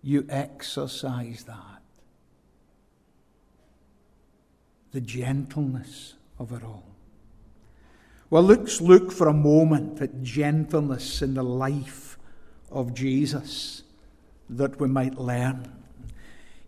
you 0.00 0.24
exercise 0.28 1.42
that. 1.42 1.82
The 4.92 5.00
gentleness 5.00 6.14
of 6.38 6.52
it 6.52 6.62
all. 6.62 6.94
Well, 8.30 8.44
let's 8.44 8.80
look 8.80 9.10
for 9.10 9.26
a 9.26 9.34
moment 9.34 10.00
at 10.00 10.22
gentleness 10.22 11.20
in 11.20 11.34
the 11.34 11.42
life 11.42 12.16
of 12.70 12.94
Jesus 12.94 13.82
that 14.48 14.78
we 14.78 14.86
might 14.86 15.18
learn. 15.18 15.66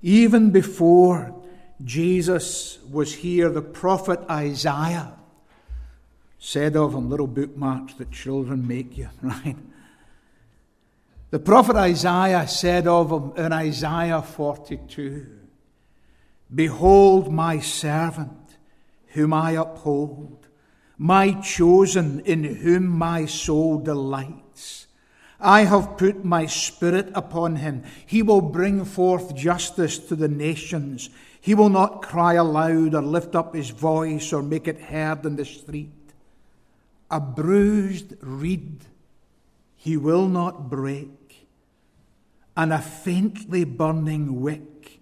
Even 0.02 0.50
before 0.50 1.40
Jesus 1.84 2.80
was 2.90 3.14
here, 3.14 3.48
the 3.48 3.62
prophet 3.62 4.18
Isaiah 4.28 5.14
said 6.40 6.74
of 6.74 6.92
them, 6.92 7.10
little 7.10 7.26
bookmarks 7.26 7.94
that 7.94 8.10
children 8.10 8.66
make 8.66 8.96
you, 8.96 9.08
right? 9.22 9.56
The 11.30 11.38
prophet 11.38 11.76
Isaiah 11.76 12.48
said 12.48 12.88
of 12.88 13.12
him 13.12 13.32
in 13.36 13.52
Isaiah 13.52 14.22
42 14.22 15.26
Behold 16.52 17.32
my 17.32 17.60
servant, 17.60 18.56
whom 19.08 19.32
I 19.32 19.52
uphold, 19.52 20.48
my 20.98 21.32
chosen, 21.40 22.20
in 22.20 22.42
whom 22.42 22.88
my 22.88 23.26
soul 23.26 23.78
delights. 23.78 24.88
I 25.38 25.64
have 25.64 25.96
put 25.96 26.24
my 26.24 26.46
spirit 26.46 27.10
upon 27.14 27.56
him. 27.56 27.84
He 28.04 28.22
will 28.22 28.40
bring 28.40 28.84
forth 28.84 29.34
justice 29.36 29.98
to 29.98 30.16
the 30.16 30.28
nations. 30.28 31.10
He 31.40 31.54
will 31.54 31.68
not 31.68 32.02
cry 32.02 32.34
aloud 32.34 32.94
or 32.94 33.02
lift 33.02 33.36
up 33.36 33.54
his 33.54 33.70
voice 33.70 34.32
or 34.32 34.42
make 34.42 34.66
it 34.66 34.80
heard 34.80 35.24
in 35.24 35.36
the 35.36 35.44
street. 35.44 35.92
A 37.10 37.20
bruised 37.20 38.14
reed 38.20 38.84
he 39.74 39.96
will 39.96 40.28
not 40.28 40.68
break, 40.68 41.48
and 42.56 42.72
a 42.72 42.78
faintly 42.78 43.64
burning 43.64 44.40
wick 44.40 45.00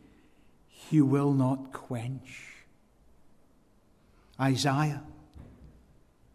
he 0.66 1.01
will 1.01 1.33
not 1.33 1.73
quench. 1.73 2.64
Isaiah, 4.40 5.03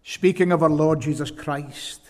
speaking 0.03 0.51
of 0.51 0.61
our 0.61 0.69
Lord 0.69 0.99
Jesus 0.99 1.31
Christ, 1.31 2.01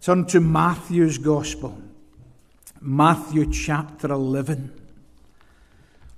turn 0.00 0.26
to 0.26 0.40
Matthew's 0.40 1.18
Gospel, 1.18 1.80
Matthew 2.80 3.50
chapter 3.50 4.10
11. 4.10 4.72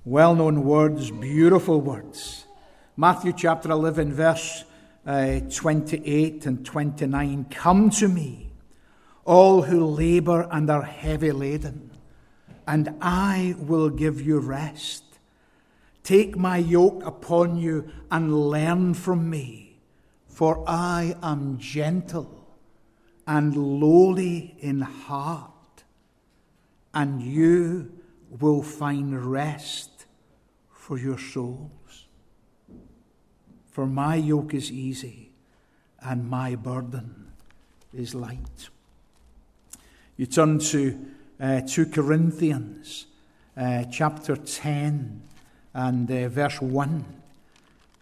Well 0.03 0.35
known 0.35 0.63
words, 0.63 1.11
beautiful 1.11 1.79
words. 1.79 2.45
Matthew 2.97 3.33
chapter 3.33 3.71
11, 3.71 4.11
verse 4.13 4.65
uh, 5.05 5.39
28 5.49 6.45
and 6.45 6.65
29 6.65 7.45
Come 7.49 7.89
to 7.91 8.07
me, 8.07 8.51
all 9.25 9.63
who 9.63 9.85
labor 9.85 10.47
and 10.51 10.69
are 10.69 10.83
heavy 10.83 11.31
laden, 11.31 11.91
and 12.67 12.95
I 13.01 13.55
will 13.57 13.89
give 13.89 14.21
you 14.21 14.39
rest. 14.39 15.03
Take 16.03 16.35
my 16.35 16.57
yoke 16.57 17.05
upon 17.05 17.57
you 17.57 17.89
and 18.11 18.49
learn 18.49 18.93
from 18.93 19.29
me, 19.29 19.77
for 20.27 20.63
I 20.67 21.15
am 21.23 21.57
gentle 21.59 22.43
and 23.25 23.55
lowly 23.55 24.55
in 24.59 24.81
heart, 24.81 25.51
and 26.93 27.21
you 27.21 27.91
will 28.39 28.61
find 28.61 29.31
rest 29.31 30.05
for 30.69 30.97
your 30.97 31.17
souls. 31.17 31.82
For 33.73 33.87
my 33.87 34.15
yoke 34.17 34.53
is 34.53 34.71
easy 34.71 35.31
and 35.99 36.29
my 36.29 36.53
burden 36.53 37.31
is 37.91 38.13
light. 38.13 38.69
You 40.15 40.27
turn 40.27 40.59
to 40.59 41.05
uh, 41.39 41.61
2 41.61 41.87
Corinthians 41.87 43.07
uh, 43.57 43.85
chapter 43.85 44.35
10 44.35 45.23
and 45.73 46.11
uh, 46.11 46.29
verse 46.29 46.61
1, 46.61 47.03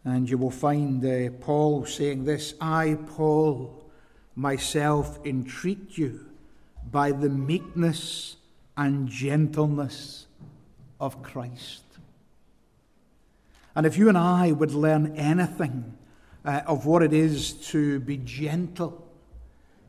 and 0.04 0.30
you 0.30 0.38
will 0.38 0.52
find 0.52 1.06
uh, 1.06 1.32
Paul 1.40 1.86
saying 1.86 2.26
this 2.26 2.54
I, 2.60 2.98
Paul, 3.16 3.82
myself 4.36 5.26
entreat 5.26 5.98
you 5.98 6.26
by 6.92 7.14
the 7.14 7.30
meekness 7.30 8.36
and 8.76 9.08
gentleness 9.08 10.28
of 11.00 11.24
Christ. 11.24 11.90
And 13.76 13.86
if 13.86 13.98
you 13.98 14.10
and 14.10 14.18
I 14.18 14.52
would 14.52 14.74
learn 14.74 15.16
anything 15.16 15.98
uh, 16.44 16.62
of 16.66 16.86
what 16.86 17.04
it 17.04 17.14
is 17.14 17.54
to 17.70 18.00
be 18.00 18.18
gentle 18.18 19.08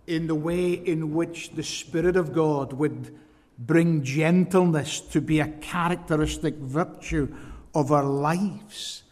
in 0.07 0.27
the 0.27 0.35
way 0.35 0.73
in 0.73 1.15
which 1.15 1.51
the 1.51 1.63
Spirit 1.63 2.17
of 2.17 2.33
God 2.33 2.73
would 2.73 3.15
bring 3.59 4.03
gentleness 4.03 5.01
to 5.01 5.21
be 5.21 5.41
a 5.41 5.49
characteristic 5.49 6.55
virtue 6.57 7.33
of 7.75 7.93
our 7.93 8.05
lives, 8.05 9.03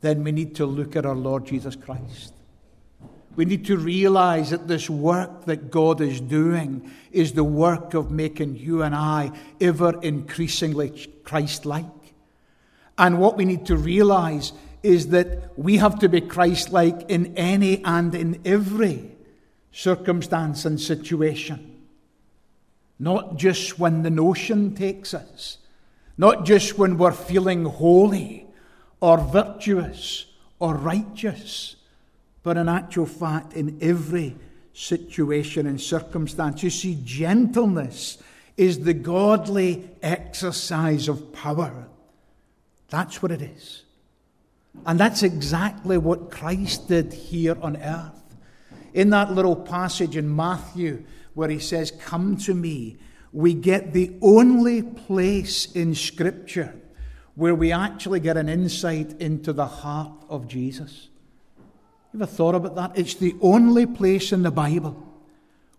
then 0.00 0.22
we 0.22 0.32
need 0.32 0.54
to 0.56 0.66
look 0.66 0.96
at 0.96 1.06
our 1.06 1.14
Lord 1.14 1.46
Jesus 1.46 1.76
Christ. 1.76 2.32
We 3.36 3.44
need 3.44 3.64
to 3.66 3.76
realize 3.76 4.50
that 4.50 4.68
this 4.68 4.88
work 4.88 5.46
that 5.46 5.70
God 5.70 6.00
is 6.00 6.20
doing 6.20 6.92
is 7.10 7.32
the 7.32 7.42
work 7.42 7.94
of 7.94 8.10
making 8.10 8.56
you 8.56 8.82
and 8.82 8.94
I 8.94 9.32
ever 9.60 10.00
increasingly 10.02 11.10
Christ 11.24 11.66
like. 11.66 11.84
And 12.98 13.18
what 13.18 13.36
we 13.36 13.44
need 13.44 13.66
to 13.66 13.76
realize 13.76 14.52
is 14.82 15.08
that 15.08 15.58
we 15.58 15.78
have 15.78 15.98
to 16.00 16.08
be 16.08 16.20
Christ 16.20 16.70
like 16.70 17.08
in 17.08 17.36
any 17.36 17.82
and 17.84 18.14
in 18.14 18.40
every 18.44 19.10
circumstance 19.72 20.64
and 20.64 20.80
situation. 20.80 21.82
Not 22.98 23.36
just 23.36 23.78
when 23.78 24.02
the 24.02 24.10
notion 24.10 24.74
takes 24.74 25.14
us, 25.14 25.58
not 26.16 26.44
just 26.44 26.78
when 26.78 26.96
we're 26.96 27.12
feeling 27.12 27.64
holy 27.64 28.46
or 29.00 29.18
virtuous 29.18 30.26
or 30.60 30.74
righteous, 30.74 31.76
but 32.42 32.56
in 32.56 32.68
actual 32.68 33.06
fact, 33.06 33.54
in 33.54 33.78
every 33.80 34.36
situation 34.74 35.66
and 35.66 35.80
circumstance. 35.80 36.62
You 36.62 36.70
see, 36.70 36.98
gentleness 37.04 38.18
is 38.56 38.80
the 38.80 38.94
godly 38.94 39.90
exercise 40.02 41.08
of 41.08 41.32
power 41.32 41.88
that's 42.94 43.20
what 43.20 43.32
it 43.32 43.42
is. 43.42 43.82
And 44.86 45.00
that's 45.00 45.24
exactly 45.24 45.98
what 45.98 46.30
Christ 46.30 46.88
did 46.88 47.12
here 47.12 47.56
on 47.60 47.76
earth. 47.76 48.22
In 48.92 49.10
that 49.10 49.32
little 49.32 49.56
passage 49.56 50.16
in 50.16 50.34
Matthew 50.34 51.04
where 51.34 51.48
he 51.48 51.58
says, 51.58 51.90
Come 51.90 52.36
to 52.38 52.54
me, 52.54 52.96
we 53.32 53.52
get 53.52 53.92
the 53.92 54.12
only 54.22 54.82
place 54.82 55.72
in 55.72 55.96
Scripture 55.96 56.72
where 57.34 57.54
we 57.54 57.72
actually 57.72 58.20
get 58.20 58.36
an 58.36 58.48
insight 58.48 59.20
into 59.20 59.52
the 59.52 59.66
heart 59.66 60.12
of 60.28 60.46
Jesus. 60.46 61.08
You 62.12 62.20
ever 62.20 62.26
thought 62.26 62.54
about 62.54 62.76
that? 62.76 62.92
It's 62.96 63.14
the 63.14 63.34
only 63.40 63.86
place 63.86 64.30
in 64.30 64.42
the 64.42 64.52
Bible 64.52 65.04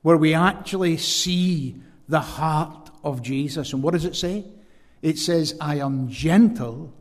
where 0.02 0.18
we 0.18 0.34
actually 0.34 0.98
see 0.98 1.76
the 2.10 2.20
heart 2.20 2.92
of 3.06 3.22
Jesus. 3.22 3.72
And 3.72 3.82
what 3.82 3.94
does 3.94 4.04
it 4.04 4.18
say? 4.18 4.44
It 5.02 5.18
says, 5.18 5.56
I 5.62 5.78
am 5.78 6.10
gentle 6.10 6.94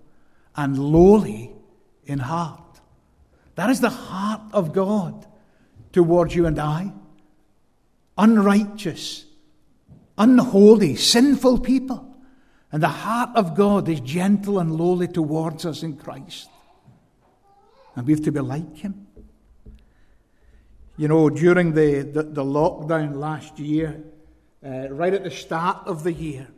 and 0.57 0.79
lowly 0.79 1.53
in 2.05 2.19
heart. 2.19 2.61
That 3.55 3.71
is 3.71 3.81
the 3.81 3.90
heart 3.90 4.43
of 4.53 4.73
God 4.73 5.27
towards 5.93 6.35
you 6.35 6.47
and 6.47 6.59
I. 6.59 6.93
Unrighteous, 8.17 9.25
unholy, 10.19 10.97
sinful 10.97 11.61
people. 11.61 12.17
And 12.71 12.83
the 12.83 12.88
heart 12.88 13.31
of 13.37 13.55
God 13.55 13.88
is 13.88 14.01
gentle 14.01 14.59
and 14.59 14.73
lowly 14.73 15.09
towards 15.09 15.64
us 15.64 15.83
in 15.83 15.97
Christ. 15.97 16.49
And 17.95 18.07
we 18.07 18.12
have 18.12 18.25
to 18.25 18.33
be 18.33 18.40
like 18.40 18.77
Him. 18.77 19.07
You 20.97 21.09
know, 21.09 21.31
during 21.31 21.75
the, 21.75 22.03
the, 22.03 22.23
the 22.23 22.45
lockdown 22.45 23.17
last 23.17 23.59
year, 23.59 24.03
uh, 24.64 24.88
right 24.90 25.12
at 25.12 25.25
the 25.25 25.31
start 25.31 25.87
of 25.87 26.05
the 26.05 26.12
year, 26.12 26.49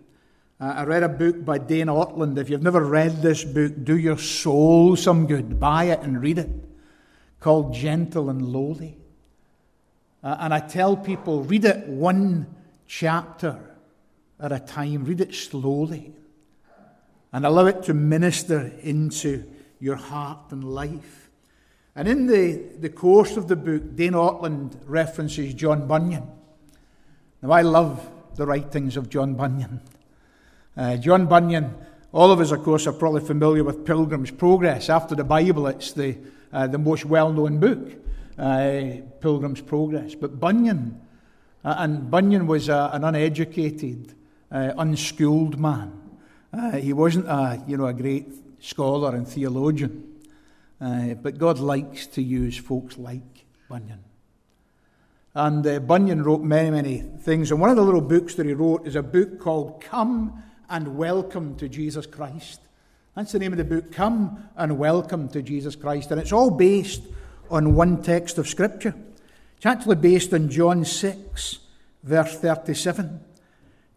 uh, 0.58 0.72
I 0.76 0.84
read 0.84 1.02
a 1.02 1.08
book 1.08 1.44
by 1.44 1.58
Dane 1.58 1.88
Ortlund. 1.88 2.38
If 2.38 2.48
you've 2.48 2.62
never 2.62 2.82
read 2.82 3.20
this 3.20 3.44
book, 3.44 3.72
do 3.84 3.96
your 3.96 4.16
soul 4.16 4.96
some 4.96 5.26
good. 5.26 5.60
Buy 5.60 5.84
it 5.84 6.00
and 6.00 6.22
read 6.22 6.38
it. 6.38 6.48
Called 7.40 7.74
Gentle 7.74 8.30
and 8.30 8.40
Lowly. 8.40 8.96
Uh, 10.22 10.36
and 10.40 10.54
I 10.54 10.60
tell 10.60 10.96
people, 10.96 11.42
read 11.42 11.66
it 11.66 11.86
one 11.86 12.46
chapter 12.86 13.60
at 14.40 14.50
a 14.50 14.58
time. 14.58 15.04
Read 15.04 15.20
it 15.20 15.34
slowly. 15.34 16.14
And 17.32 17.44
allow 17.44 17.66
it 17.66 17.82
to 17.84 17.94
minister 17.94 18.72
into 18.80 19.44
your 19.78 19.96
heart 19.96 20.52
and 20.52 20.64
life. 20.64 21.28
And 21.94 22.08
in 22.08 22.26
the, 22.26 22.62
the 22.78 22.88
course 22.88 23.36
of 23.36 23.48
the 23.48 23.56
book, 23.56 23.94
Dane 23.94 24.12
Ortlund 24.12 24.74
references 24.86 25.52
John 25.52 25.86
Bunyan. 25.86 26.26
Now, 27.42 27.50
I 27.50 27.60
love 27.60 28.08
the 28.36 28.46
writings 28.46 28.96
of 28.96 29.10
John 29.10 29.34
Bunyan. 29.34 29.82
Uh, 30.76 30.94
John 30.98 31.26
Bunyan, 31.26 31.74
all 32.12 32.30
of 32.30 32.38
us, 32.38 32.50
of 32.50 32.62
course, 32.62 32.86
are 32.86 32.92
probably 32.92 33.22
familiar 33.22 33.64
with 33.64 33.86
Pilgrim's 33.86 34.30
Progress. 34.30 34.90
After 34.90 35.14
the 35.14 35.24
Bible, 35.24 35.66
it's 35.68 35.92
the, 35.92 36.18
uh, 36.52 36.66
the 36.66 36.76
most 36.76 37.06
well 37.06 37.32
known 37.32 37.58
book, 37.58 37.92
uh, 38.38 39.00
Pilgrim's 39.20 39.62
Progress. 39.62 40.14
But 40.14 40.38
Bunyan, 40.38 41.00
uh, 41.64 41.76
and 41.78 42.10
Bunyan 42.10 42.46
was 42.46 42.68
an 42.68 43.04
uneducated, 43.04 44.14
uh, 44.52 44.72
unschooled 44.76 45.58
man. 45.58 45.98
Uh, 46.52 46.72
he 46.72 46.92
wasn't 46.92 47.26
a, 47.26 47.62
you 47.66 47.78
know, 47.78 47.86
a 47.86 47.94
great 47.94 48.30
scholar 48.60 49.14
and 49.14 49.26
theologian. 49.26 50.04
but 50.78 51.38
God 51.38 51.58
likes 51.58 52.06
to 52.08 52.22
use 52.22 52.58
folks 52.58 52.98
like 52.98 53.46
Bunyan. 53.70 54.04
And 55.34 55.66
uh, 55.66 55.80
Bunyan 55.80 56.22
wrote 56.22 56.42
many, 56.42 56.70
many 56.70 56.98
things. 56.98 57.50
And 57.50 57.60
one 57.60 57.70
of 57.70 57.76
the 57.76 57.82
little 57.82 58.02
books 58.02 58.34
that 58.34 58.44
he 58.44 58.52
wrote 58.52 58.86
is 58.86 58.96
a 58.96 59.02
book 59.02 59.38
called 59.38 59.82
Come 59.82 60.42
and 60.68 60.96
welcome 60.96 61.57
to 61.57 61.68
Jesus 61.68 62.07
Christ. 62.07 62.61
That's 63.14 63.33
the 63.33 63.38
name 63.38 63.52
of 63.52 63.59
the 63.59 63.64
book, 63.64 63.92
Come 63.92 64.48
and 64.57 64.79
Welcome 64.79 65.29
to 65.31 65.42
Jesus 65.42 65.76
Christ. 65.76 66.11
And 66.11 66.20
it's 66.20 66.33
all 66.33 66.50
based 66.50 67.02
on 67.50 67.74
one 67.74 68.02
text 68.02 68.38
of 68.38 68.48
Scripture. 68.48 68.94
It's 69.57 69.66
actually 69.66 69.96
based 69.96 70.35
on 70.35 70.50
John 70.50 70.85
6, 70.85 71.59
verse 72.02 72.38
37. 72.38 73.20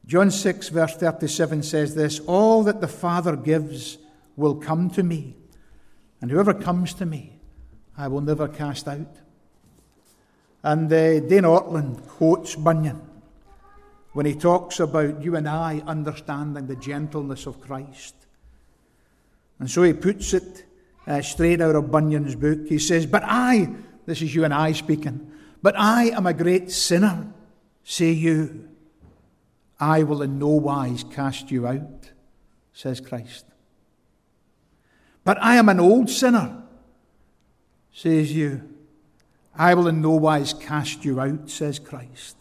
John 0.06 0.32
6, 0.32 0.70
verse 0.70 0.96
37 0.96 1.64
says 1.64 1.96
this 1.96 2.20
All 2.22 2.64
that 2.64 2.82
the 2.82 2.88
Father 2.88 3.36
gives 3.36 3.98
will 4.36 4.56
come 4.56 4.90
to 4.92 5.04
me, 5.04 5.36
and 6.22 6.32
whoever 6.32 6.54
comes 6.54 6.94
to 6.96 7.06
me, 7.06 7.40
I 7.98 8.08
will 8.08 8.22
never 8.22 8.48
cast 8.48 8.88
out. 8.88 9.16
And 10.64 10.92
uh, 10.92 11.20
Dane 11.20 11.44
Ortlund 11.44 12.08
quotes 12.08 12.56
Bunyan 12.56 13.09
when 14.14 14.26
he 14.26 14.34
talks 14.34 14.80
about 14.80 15.22
you 15.22 15.36
and 15.36 15.48
I 15.48 15.84
understanding 15.86 16.68
the 16.68 16.76
gentleness 16.76 17.46
of 17.46 17.62
Christ. 17.62 18.16
And 19.60 19.70
so 19.70 19.84
he 19.84 19.94
puts 19.94 20.34
it 20.34 20.66
uh, 21.06 21.22
straight 21.22 21.62
out 21.62 21.76
of 21.76 21.92
Bunyan's 21.92 22.36
book. 22.36 22.68
He 22.68 22.80
says, 22.80 23.06
But 23.06 23.24
I, 23.26 23.70
this 24.06 24.22
is 24.22 24.34
you 24.34 24.46
and 24.46 24.54
I 24.54 24.72
speaking, 24.72 25.32
but 25.62 25.78
I 25.78 26.06
am 26.06 26.26
a 26.26 26.34
great 26.34 26.72
sinner, 26.72 27.34
say 27.84 28.12
you. 28.12 28.70
I 29.80 30.04
will 30.04 30.22
in 30.22 30.40
no 30.40 30.50
wise 30.50 31.04
cast 31.04 31.52
you 31.52 31.68
out, 31.68 32.12
says 32.74 33.00
Christ. 33.00 33.46
But 35.24 35.38
I 35.42 35.56
am 35.56 35.70
an 35.70 35.80
old 35.80 36.10
sinner, 36.10 36.64
says 37.92 38.34
you. 38.34 38.68
I 39.56 39.74
will 39.74 39.88
in 39.88 40.02
no 40.02 40.12
wise 40.12 40.54
cast 40.54 41.06
you 41.06 41.20
out, 41.20 41.50
says 41.50 41.80
Christ. 41.80 42.39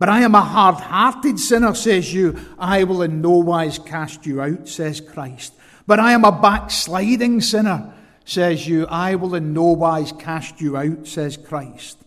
But 0.00 0.08
I 0.08 0.22
am 0.22 0.34
a 0.34 0.40
hard 0.40 0.76
hearted 0.76 1.38
sinner, 1.38 1.74
says 1.74 2.12
you. 2.12 2.40
I 2.58 2.84
will 2.84 3.02
in 3.02 3.20
no 3.20 3.32
wise 3.32 3.78
cast 3.78 4.24
you 4.24 4.40
out, 4.40 4.66
says 4.66 4.98
Christ. 4.98 5.52
But 5.86 6.00
I 6.00 6.12
am 6.12 6.24
a 6.24 6.32
backsliding 6.32 7.42
sinner, 7.42 7.92
says 8.24 8.66
you, 8.66 8.86
I 8.86 9.16
will 9.16 9.34
in 9.34 9.52
no 9.52 9.66
wise 9.66 10.12
cast 10.12 10.58
you 10.58 10.76
out, 10.76 11.06
says 11.06 11.36
Christ. 11.36 11.98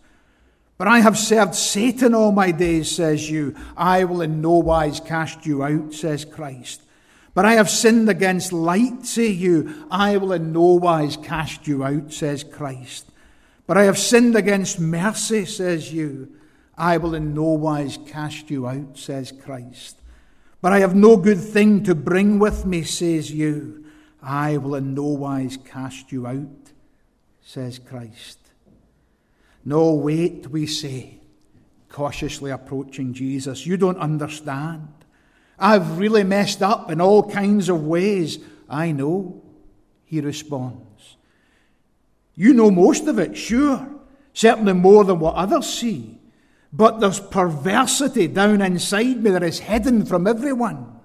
But 0.79 0.87
I 0.87 1.01
have 1.01 1.19
served 1.19 1.53
Satan 1.53 2.15
all 2.15 2.31
my 2.31 2.49
days, 2.49 2.89
says 2.89 3.29
you. 3.29 3.55
I 3.77 4.05
will 4.05 4.21
in 4.21 4.41
no 4.41 4.53
wise 4.53 4.99
cast 4.99 5.45
you 5.45 5.63
out, 5.63 5.93
says 5.93 6.25
Christ. 6.25 6.81
But 7.35 7.45
I 7.45 7.53
have 7.53 7.69
sinned 7.69 8.09
against 8.09 8.51
light, 8.51 9.05
say 9.05 9.27
you. 9.27 9.85
I 9.91 10.17
will 10.17 10.33
in 10.33 10.51
no 10.51 10.73
wise 10.75 11.15
cast 11.15 11.67
you 11.67 11.83
out, 11.83 12.11
says 12.11 12.43
Christ. 12.43 13.05
But 13.67 13.77
I 13.77 13.83
have 13.83 13.99
sinned 13.99 14.35
against 14.35 14.79
mercy, 14.79 15.45
says 15.45 15.93
you. 15.93 16.31
I 16.77 16.97
will 16.97 17.13
in 17.13 17.33
no 17.33 17.43
wise 17.43 17.97
cast 18.07 18.49
you 18.49 18.67
out, 18.67 18.97
says 18.97 19.31
Christ. 19.31 19.99
But 20.61 20.73
I 20.73 20.79
have 20.79 20.95
no 20.95 21.17
good 21.17 21.39
thing 21.39 21.83
to 21.83 21.93
bring 21.93 22.39
with 22.39 22.65
me, 22.65 22.83
says 22.83 23.31
you. 23.31 23.85
I 24.21 24.57
will 24.57 24.75
in 24.75 24.93
no 24.93 25.03
wise 25.03 25.57
cast 25.57 26.11
you 26.11 26.25
out, 26.25 26.71
says 27.41 27.79
Christ. 27.79 28.39
No, 29.65 29.93
wait, 29.93 30.47
we 30.47 30.65
say, 30.65 31.19
cautiously 31.89 32.51
approaching 32.51 33.13
Jesus. 33.13 33.65
You 33.65 33.77
don't 33.77 33.97
understand. 33.97 34.87
I've 35.59 35.99
really 35.99 36.23
messed 36.23 36.61
up 36.61 36.89
in 36.89 36.99
all 36.99 37.29
kinds 37.29 37.69
of 37.69 37.85
ways. 37.85 38.39
I 38.69 38.91
know, 38.91 39.41
he 40.05 40.21
responds. 40.21 41.17
You 42.35 42.53
know 42.53 42.71
most 42.71 43.07
of 43.07 43.19
it, 43.19 43.37
sure, 43.37 43.87
certainly 44.33 44.73
more 44.73 45.03
than 45.03 45.19
what 45.19 45.35
others 45.35 45.67
see. 45.67 46.19
But 46.75 46.99
there's 46.99 47.19
perversity 47.19 48.27
down 48.27 48.61
inside 48.61 49.21
me 49.21 49.29
that 49.29 49.43
is 49.43 49.59
hidden 49.59 50.05
from 50.05 50.25
everyone. 50.25 50.99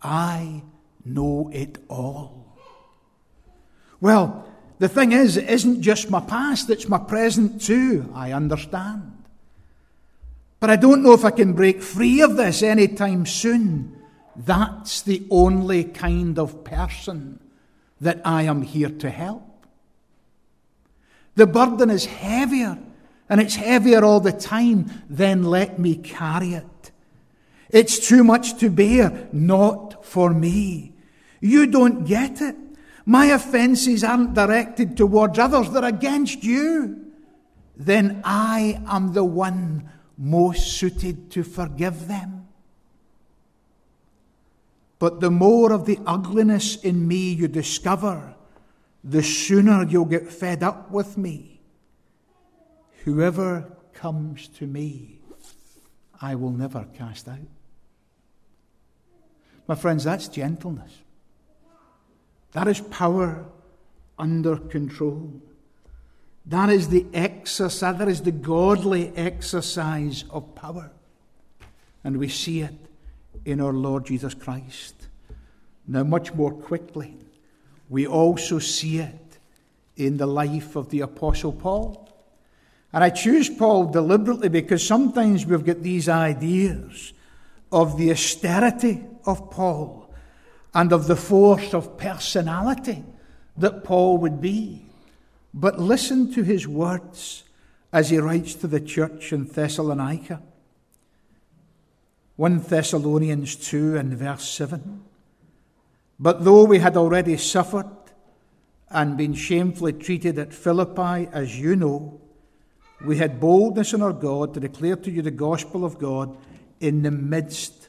I 0.00 0.62
know 1.04 1.50
it 1.52 1.78
all. 1.88 2.56
Well, 4.00 4.48
the 4.78 4.88
thing 4.88 5.10
is, 5.12 5.36
it 5.36 5.48
isn't 5.48 5.82
just 5.82 6.10
my 6.10 6.20
past, 6.20 6.70
it's 6.70 6.88
my 6.88 6.98
present 6.98 7.60
too. 7.60 8.10
I 8.14 8.32
understand. 8.32 9.24
But 10.60 10.70
I 10.70 10.76
don't 10.76 11.02
know 11.02 11.12
if 11.12 11.24
I 11.24 11.32
can 11.32 11.54
break 11.54 11.82
free 11.82 12.20
of 12.20 12.36
this 12.36 12.62
anytime 12.62 13.26
soon. 13.26 13.96
That's 14.36 15.02
the 15.02 15.26
only 15.30 15.82
kind 15.82 16.38
of 16.38 16.62
person 16.62 17.40
that 18.00 18.20
I 18.24 18.42
am 18.42 18.62
here 18.62 18.88
to 18.88 19.10
help. 19.10 19.66
The 21.34 21.46
burden 21.46 21.90
is 21.90 22.04
heavier, 22.04 22.78
and 23.32 23.40
it's 23.40 23.54
heavier 23.54 24.04
all 24.04 24.20
the 24.20 24.30
time. 24.30 24.90
Then 25.08 25.44
let 25.44 25.78
me 25.78 25.96
carry 25.96 26.52
it. 26.52 26.90
It's 27.70 28.06
too 28.06 28.22
much 28.22 28.58
to 28.58 28.68
bear, 28.68 29.26
not 29.32 30.04
for 30.04 30.34
me. 30.34 30.92
You 31.40 31.66
don't 31.66 32.04
get 32.04 32.42
it. 32.42 32.56
My 33.06 33.24
offences 33.26 34.04
aren't 34.04 34.34
directed 34.34 34.98
towards 34.98 35.38
others, 35.38 35.70
they're 35.70 35.82
against 35.82 36.44
you. 36.44 37.06
Then 37.74 38.20
I 38.22 38.82
am 38.86 39.14
the 39.14 39.24
one 39.24 39.90
most 40.18 40.76
suited 40.76 41.30
to 41.30 41.42
forgive 41.42 42.08
them. 42.08 42.46
But 44.98 45.20
the 45.20 45.30
more 45.30 45.72
of 45.72 45.86
the 45.86 45.98
ugliness 46.04 46.76
in 46.76 47.08
me 47.08 47.32
you 47.32 47.48
discover, 47.48 48.34
the 49.02 49.22
sooner 49.22 49.84
you'll 49.84 50.04
get 50.04 50.30
fed 50.30 50.62
up 50.62 50.90
with 50.90 51.16
me. 51.16 51.51
Whoever 53.04 53.70
comes 53.92 54.48
to 54.48 54.66
me, 54.66 55.18
I 56.20 56.34
will 56.34 56.52
never 56.52 56.86
cast 56.94 57.28
out. 57.28 57.38
My 59.66 59.74
friends, 59.74 60.04
that's 60.04 60.28
gentleness. 60.28 60.92
That 62.52 62.68
is 62.68 62.80
power 62.80 63.46
under 64.18 64.56
control. 64.56 65.32
That 66.46 66.70
is 66.70 66.88
the 66.88 67.06
exercise, 67.14 67.98
that 67.98 68.08
is 68.08 68.22
the 68.22 68.32
godly 68.32 69.12
exercise 69.16 70.24
of 70.30 70.54
power. 70.54 70.90
And 72.04 72.18
we 72.18 72.28
see 72.28 72.60
it 72.60 72.74
in 73.44 73.60
our 73.60 73.72
Lord 73.72 74.06
Jesus 74.06 74.34
Christ. 74.34 75.08
Now, 75.86 76.04
much 76.04 76.34
more 76.34 76.52
quickly, 76.52 77.16
we 77.88 78.06
also 78.06 78.58
see 78.58 78.98
it 78.98 79.38
in 79.96 80.16
the 80.16 80.26
life 80.26 80.76
of 80.76 80.90
the 80.90 81.00
Apostle 81.00 81.52
Paul. 81.52 82.01
And 82.92 83.02
I 83.02 83.10
choose 83.10 83.48
Paul 83.48 83.86
deliberately 83.86 84.48
because 84.48 84.86
sometimes 84.86 85.46
we've 85.46 85.64
got 85.64 85.82
these 85.82 86.08
ideas 86.08 87.12
of 87.70 87.96
the 87.96 88.10
austerity 88.10 89.02
of 89.24 89.50
Paul 89.50 90.12
and 90.74 90.92
of 90.92 91.06
the 91.06 91.16
force 91.16 91.72
of 91.72 91.96
personality 91.96 93.04
that 93.56 93.84
Paul 93.84 94.18
would 94.18 94.40
be. 94.40 94.86
But 95.54 95.78
listen 95.78 96.32
to 96.34 96.42
his 96.42 96.68
words 96.68 97.44
as 97.92 98.10
he 98.10 98.18
writes 98.18 98.54
to 98.54 98.66
the 98.66 98.80
church 98.80 99.32
in 99.32 99.44
Thessalonica. 99.44 100.42
1 102.36 102.58
Thessalonians 102.60 103.56
2 103.56 103.96
and 103.96 104.14
verse 104.14 104.48
7. 104.48 105.02
But 106.18 106.44
though 106.44 106.64
we 106.64 106.78
had 106.78 106.96
already 106.96 107.36
suffered 107.36 107.90
and 108.90 109.16
been 109.16 109.34
shamefully 109.34 109.92
treated 109.92 110.38
at 110.38 110.54
Philippi, 110.54 111.28
as 111.32 111.58
you 111.58 111.76
know, 111.76 112.20
we 113.04 113.16
had 113.18 113.40
boldness 113.40 113.92
in 113.92 114.02
our 114.02 114.12
God 114.12 114.54
to 114.54 114.60
declare 114.60 114.96
to 114.96 115.10
you 115.10 115.22
the 115.22 115.30
gospel 115.30 115.84
of 115.84 115.98
God 115.98 116.36
in 116.80 117.02
the 117.02 117.10
midst 117.10 117.88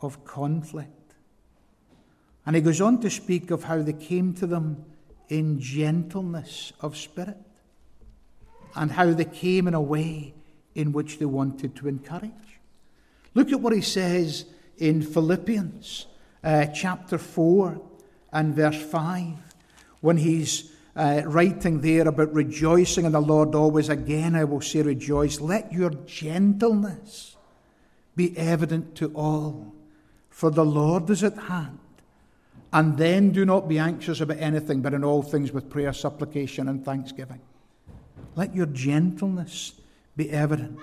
of 0.00 0.24
conflict. 0.24 1.14
And 2.46 2.54
he 2.54 2.62
goes 2.62 2.80
on 2.80 3.00
to 3.00 3.10
speak 3.10 3.50
of 3.50 3.64
how 3.64 3.82
they 3.82 3.92
came 3.92 4.34
to 4.34 4.46
them 4.46 4.84
in 5.28 5.60
gentleness 5.60 6.72
of 6.80 6.96
spirit 6.96 7.36
and 8.74 8.92
how 8.92 9.12
they 9.12 9.24
came 9.24 9.66
in 9.66 9.74
a 9.74 9.80
way 9.80 10.34
in 10.74 10.92
which 10.92 11.18
they 11.18 11.24
wanted 11.24 11.74
to 11.76 11.88
encourage. 11.88 12.32
Look 13.34 13.52
at 13.52 13.60
what 13.60 13.72
he 13.72 13.82
says 13.82 14.46
in 14.78 15.02
Philippians 15.02 16.06
uh, 16.44 16.66
chapter 16.66 17.18
4 17.18 17.80
and 18.32 18.54
verse 18.54 18.80
5 18.80 19.34
when 20.00 20.16
he's 20.16 20.72
uh, 20.98 21.22
writing 21.26 21.80
there 21.80 22.08
about 22.08 22.34
rejoicing 22.34 23.04
in 23.04 23.12
the 23.12 23.20
Lord 23.20 23.54
always. 23.54 23.88
Again, 23.88 24.34
I 24.34 24.42
will 24.42 24.60
say, 24.60 24.82
rejoice. 24.82 25.40
Let 25.40 25.72
your 25.72 25.90
gentleness 25.90 27.36
be 28.16 28.36
evident 28.36 28.96
to 28.96 29.12
all, 29.14 29.72
for 30.28 30.50
the 30.50 30.64
Lord 30.64 31.08
is 31.08 31.22
at 31.22 31.38
hand. 31.38 31.78
And 32.72 32.98
then 32.98 33.30
do 33.30 33.44
not 33.44 33.68
be 33.68 33.78
anxious 33.78 34.20
about 34.20 34.38
anything, 34.38 34.82
but 34.82 34.92
in 34.92 35.04
all 35.04 35.22
things 35.22 35.52
with 35.52 35.70
prayer, 35.70 35.92
supplication, 35.92 36.68
and 36.68 36.84
thanksgiving. 36.84 37.40
Let 38.34 38.54
your 38.54 38.66
gentleness 38.66 39.74
be 40.16 40.30
evident. 40.30 40.80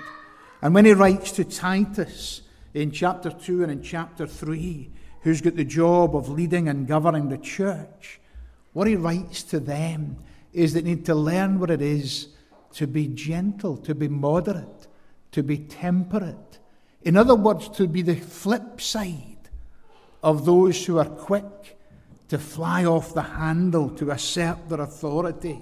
And 0.61 0.73
when 0.73 0.85
he 0.85 0.93
writes 0.93 1.33
to 1.33 1.43
Titus 1.43 2.41
in 2.73 2.91
chapter 2.91 3.29
2 3.29 3.63
and 3.63 3.71
in 3.71 3.83
chapter 3.83 4.25
3, 4.25 4.89
who's 5.21 5.41
got 5.41 5.57
the 5.57 5.65
job 5.65 6.15
of 6.15 6.29
leading 6.29 6.69
and 6.69 6.87
governing 6.87 7.27
the 7.27 7.37
church, 7.37 8.21
what 8.75 8.87
he 8.87 8.97
writes 8.97 9.41
to 9.41 9.57
them 9.61 10.17
is 10.51 10.73
that 10.73 10.83
they 10.83 10.89
need 10.89 11.05
to 11.05 11.15
learn 11.15 11.59
what 11.59 11.71
it 11.71 11.81
is 11.81 12.27
to 12.73 12.85
be 12.85 13.07
gentle, 13.07 13.77
to 13.77 13.95
be 13.95 14.09
moderate, 14.09 14.87
to 15.31 15.41
be 15.41 15.57
temperate. 15.59 16.59
In 17.01 17.15
other 17.15 17.35
words, 17.35 17.69
to 17.69 17.87
be 17.87 18.01
the 18.01 18.17
flip 18.17 18.81
side 18.81 19.47
of 20.21 20.45
those 20.45 20.85
who 20.85 20.97
are 20.99 21.05
quick 21.05 21.77
to 22.27 22.37
fly 22.37 22.83
off 22.83 23.13
the 23.13 23.21
handle, 23.21 23.89
to 23.91 24.11
assert 24.11 24.67
their 24.67 24.81
authority, 24.81 25.61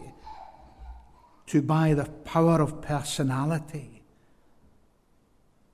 to 1.45 1.61
by 1.61 1.93
the 1.93 2.05
power 2.05 2.63
of 2.63 2.81
personality 2.81 4.01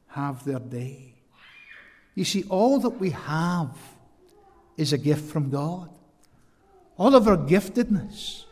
have 0.08 0.44
their 0.44 0.60
day. 0.60 1.14
You 2.16 2.26
see, 2.26 2.44
all 2.50 2.80
that 2.80 3.00
we 3.00 3.12
have 3.12 3.78
is 4.76 4.92
a 4.92 4.98
gift 4.98 5.32
from 5.32 5.50
God. 5.50 5.90
All 7.00 7.16
of 7.16 7.28
our 7.28 7.38
giftedness, 7.38 8.44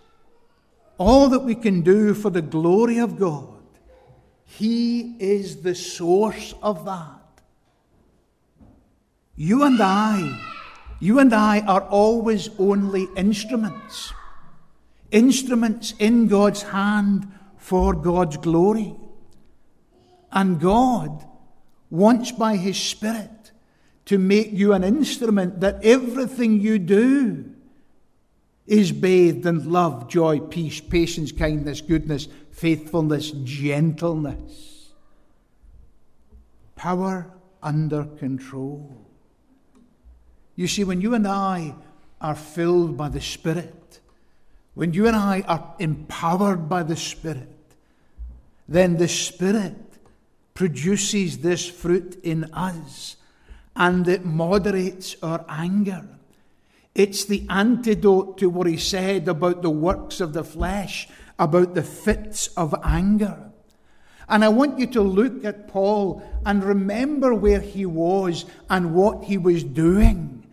all 0.98 1.30
that 1.30 1.42
we 1.42 1.54
can 1.54 1.82
do 1.82 2.16
for 2.16 2.32
the 2.32 2.42
glory 2.42 2.98
of 2.98 3.20
God, 3.20 3.62
He 4.46 5.16
is 5.20 5.58
the 5.58 5.76
source 5.76 6.56
of 6.64 6.86
that. 6.86 7.22
You 9.36 9.64
and 9.64 9.80
I 9.80 10.56
you 11.00 11.20
and 11.20 11.34
I 11.34 11.60
are 11.62 11.84
always 11.84 12.50
only 12.58 13.08
instruments, 13.16 14.14
instruments 15.12 15.94
in 16.00 16.28
God's 16.28 16.64
hand 16.64 17.32
for 17.58 17.94
God's 17.94 18.38
glory. 18.38 18.96
And 20.32 20.60
God 20.60 21.24
wants 21.90 22.32
by 22.32 22.56
His 22.56 22.78
Spirit 22.78 23.52
to 24.06 24.18
make 24.18 24.52
you 24.52 24.74
an 24.74 24.84
instrument 24.84 25.60
that 25.60 25.84
everything 25.84 26.60
you 26.60 26.80
do 26.80 27.54
is 28.68 28.92
bathed 28.92 29.46
in 29.46 29.72
love, 29.72 30.10
joy, 30.10 30.40
peace, 30.40 30.82
patience, 30.82 31.32
kindness, 31.32 31.82
goodness, 31.82 32.28
faithfulness, 32.52 33.32
gentleness. 33.44 34.92
Power 36.76 37.32
under 37.64 38.04
control. 38.04 39.06
You 40.56 40.68
see, 40.68 40.84
when 40.84 41.02
you 41.02 41.14
and 41.14 41.28
I 41.28 41.76
are 42.20 42.36
filled 42.36 42.98
by 42.98 43.10
the 43.10 43.22
Spirit, 43.22 44.00
when 44.74 44.94
you 44.94 45.08
and 45.08 45.16
I 45.16 45.42
are 45.48 45.76
empowered 45.80 46.68
by 46.68 46.84
the 46.84 46.96
Spirit, 46.96 47.48
then 48.68 48.98
the 48.98 49.08
Spirit 49.08 49.76
produces 50.54 51.38
this 51.38 51.68
fruit 51.68 52.20
in 52.24 52.46
us 52.54 53.16
and 53.76 54.08
it 54.08 54.26
moderates 54.26 55.16
our 55.22 55.46
anger. 55.48 56.17
It's 56.98 57.26
the 57.26 57.46
antidote 57.48 58.40
to 58.40 58.50
what 58.50 58.66
he 58.66 58.76
said 58.76 59.28
about 59.28 59.62
the 59.62 59.70
works 59.70 60.20
of 60.20 60.34
the 60.34 60.44
flesh, 60.44 61.08
about 61.38 61.76
the 61.76 61.84
fits 61.84 62.48
of 62.58 62.74
anger. 62.84 63.52
And 64.28 64.44
I 64.44 64.50
want 64.50 64.80
you 64.80 64.88
to 64.88 65.02
look 65.04 65.46
at 65.46 65.68
Paul 65.68 66.24
and 66.44 66.64
remember 66.64 67.36
where 67.36 67.60
he 67.60 67.86
was 67.86 68.46
and 68.68 68.96
what 68.96 69.26
he 69.26 69.38
was 69.38 69.64
doing 69.64 70.44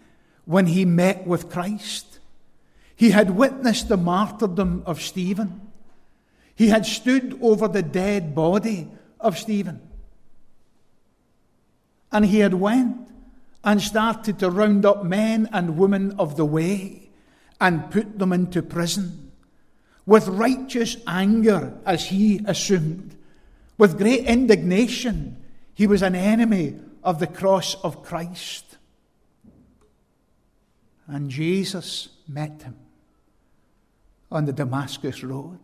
when 0.44 0.66
he 0.66 0.84
met 0.84 1.26
with 1.26 1.50
Christ. 1.50 2.18
He 2.94 3.12
had 3.12 3.30
witnessed 3.30 3.88
the 3.88 3.96
martyrdom 3.96 4.82
of 4.84 5.00
Stephen. 5.00 5.62
He 6.54 6.68
had 6.68 6.84
stood 6.84 7.38
over 7.40 7.68
the 7.68 7.82
dead 7.82 8.34
body 8.34 8.90
of 9.18 9.38
Stephen. 9.38 9.80
And 12.12 12.26
he 12.26 12.40
had 12.40 12.52
went 12.52 13.08
and 13.64 13.80
started 13.80 14.38
to 14.38 14.50
round 14.50 14.84
up 14.84 15.04
men 15.04 15.48
and 15.52 15.78
women 15.78 16.14
of 16.18 16.36
the 16.36 16.44
way 16.44 17.08
and 17.60 17.90
put 17.90 18.18
them 18.18 18.32
into 18.32 18.62
prison 18.62 19.24
with 20.06 20.28
righteous 20.28 20.96
anger, 21.06 21.72
as 21.86 22.06
he 22.06 22.40
assumed, 22.44 23.16
with 23.78 23.98
great 23.98 24.24
indignation. 24.26 25.42
He 25.74 25.86
was 25.86 26.02
an 26.02 26.14
enemy 26.14 26.78
of 27.02 27.18
the 27.18 27.26
cross 27.26 27.74
of 27.76 28.02
Christ. 28.02 28.76
And 31.06 31.30
Jesus 31.30 32.08
met 32.28 32.62
him 32.62 32.76
on 34.30 34.44
the 34.44 34.52
Damascus 34.52 35.22
Road. 35.22 35.58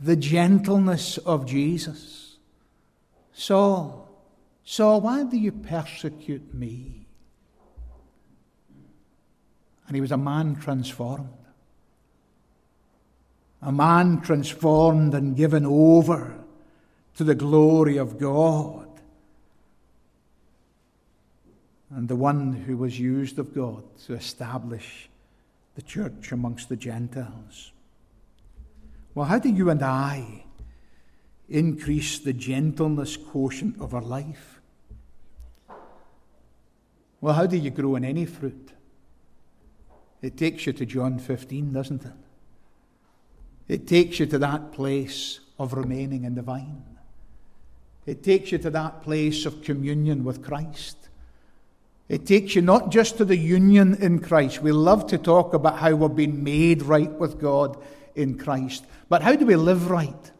The 0.00 0.16
gentleness 0.16 1.18
of 1.18 1.46
Jesus. 1.46 2.36
Saul, 3.32 4.03
so 4.64 4.96
why 4.96 5.24
do 5.24 5.36
you 5.36 5.52
persecute 5.52 6.54
me? 6.54 7.06
And 9.86 9.94
he 9.94 10.00
was 10.00 10.12
a 10.12 10.16
man 10.16 10.56
transformed. 10.56 11.28
A 13.60 13.72
man 13.72 14.20
transformed 14.20 15.14
and 15.14 15.36
given 15.36 15.66
over 15.66 16.38
to 17.16 17.24
the 17.24 17.34
glory 17.34 17.96
of 17.98 18.18
God. 18.18 18.88
And 21.90 22.08
the 22.08 22.16
one 22.16 22.52
who 22.52 22.76
was 22.76 22.98
used 22.98 23.38
of 23.38 23.54
God 23.54 23.84
to 24.06 24.14
establish 24.14 25.08
the 25.74 25.82
church 25.82 26.32
amongst 26.32 26.68
the 26.68 26.76
Gentiles. 26.76 27.72
Well, 29.14 29.26
how 29.26 29.38
do 29.38 29.48
you 29.48 29.70
and 29.70 29.82
I 29.82 30.44
increase 31.48 32.18
the 32.18 32.32
gentleness 32.32 33.16
quotient 33.16 33.80
of 33.80 33.94
our 33.94 34.02
life? 34.02 34.53
Well, 37.24 37.32
how 37.32 37.46
do 37.46 37.56
you 37.56 37.70
grow 37.70 37.96
in 37.96 38.04
any 38.04 38.26
fruit? 38.26 38.72
It 40.20 40.36
takes 40.36 40.66
you 40.66 40.74
to 40.74 40.84
John 40.84 41.18
15, 41.18 41.72
doesn't 41.72 42.04
it? 42.04 42.12
It 43.66 43.86
takes 43.86 44.20
you 44.20 44.26
to 44.26 44.38
that 44.40 44.72
place 44.72 45.40
of 45.58 45.72
remaining 45.72 46.24
in 46.24 46.34
the 46.34 46.42
vine. 46.42 46.84
It 48.04 48.22
takes 48.22 48.52
you 48.52 48.58
to 48.58 48.68
that 48.68 49.02
place 49.02 49.46
of 49.46 49.62
communion 49.62 50.22
with 50.22 50.44
Christ. 50.44 51.08
It 52.10 52.26
takes 52.26 52.56
you 52.56 52.60
not 52.60 52.90
just 52.90 53.16
to 53.16 53.24
the 53.24 53.38
union 53.38 53.94
in 54.02 54.18
Christ. 54.18 54.60
We 54.60 54.72
love 54.72 55.06
to 55.06 55.16
talk 55.16 55.54
about 55.54 55.78
how 55.78 55.94
we've 55.94 56.14
been 56.14 56.44
made 56.44 56.82
right 56.82 57.10
with 57.10 57.40
God 57.40 57.82
in 58.14 58.36
Christ. 58.36 58.84
But 59.08 59.22
how 59.22 59.34
do 59.34 59.46
we 59.46 59.56
live 59.56 59.90
right? 59.90 60.30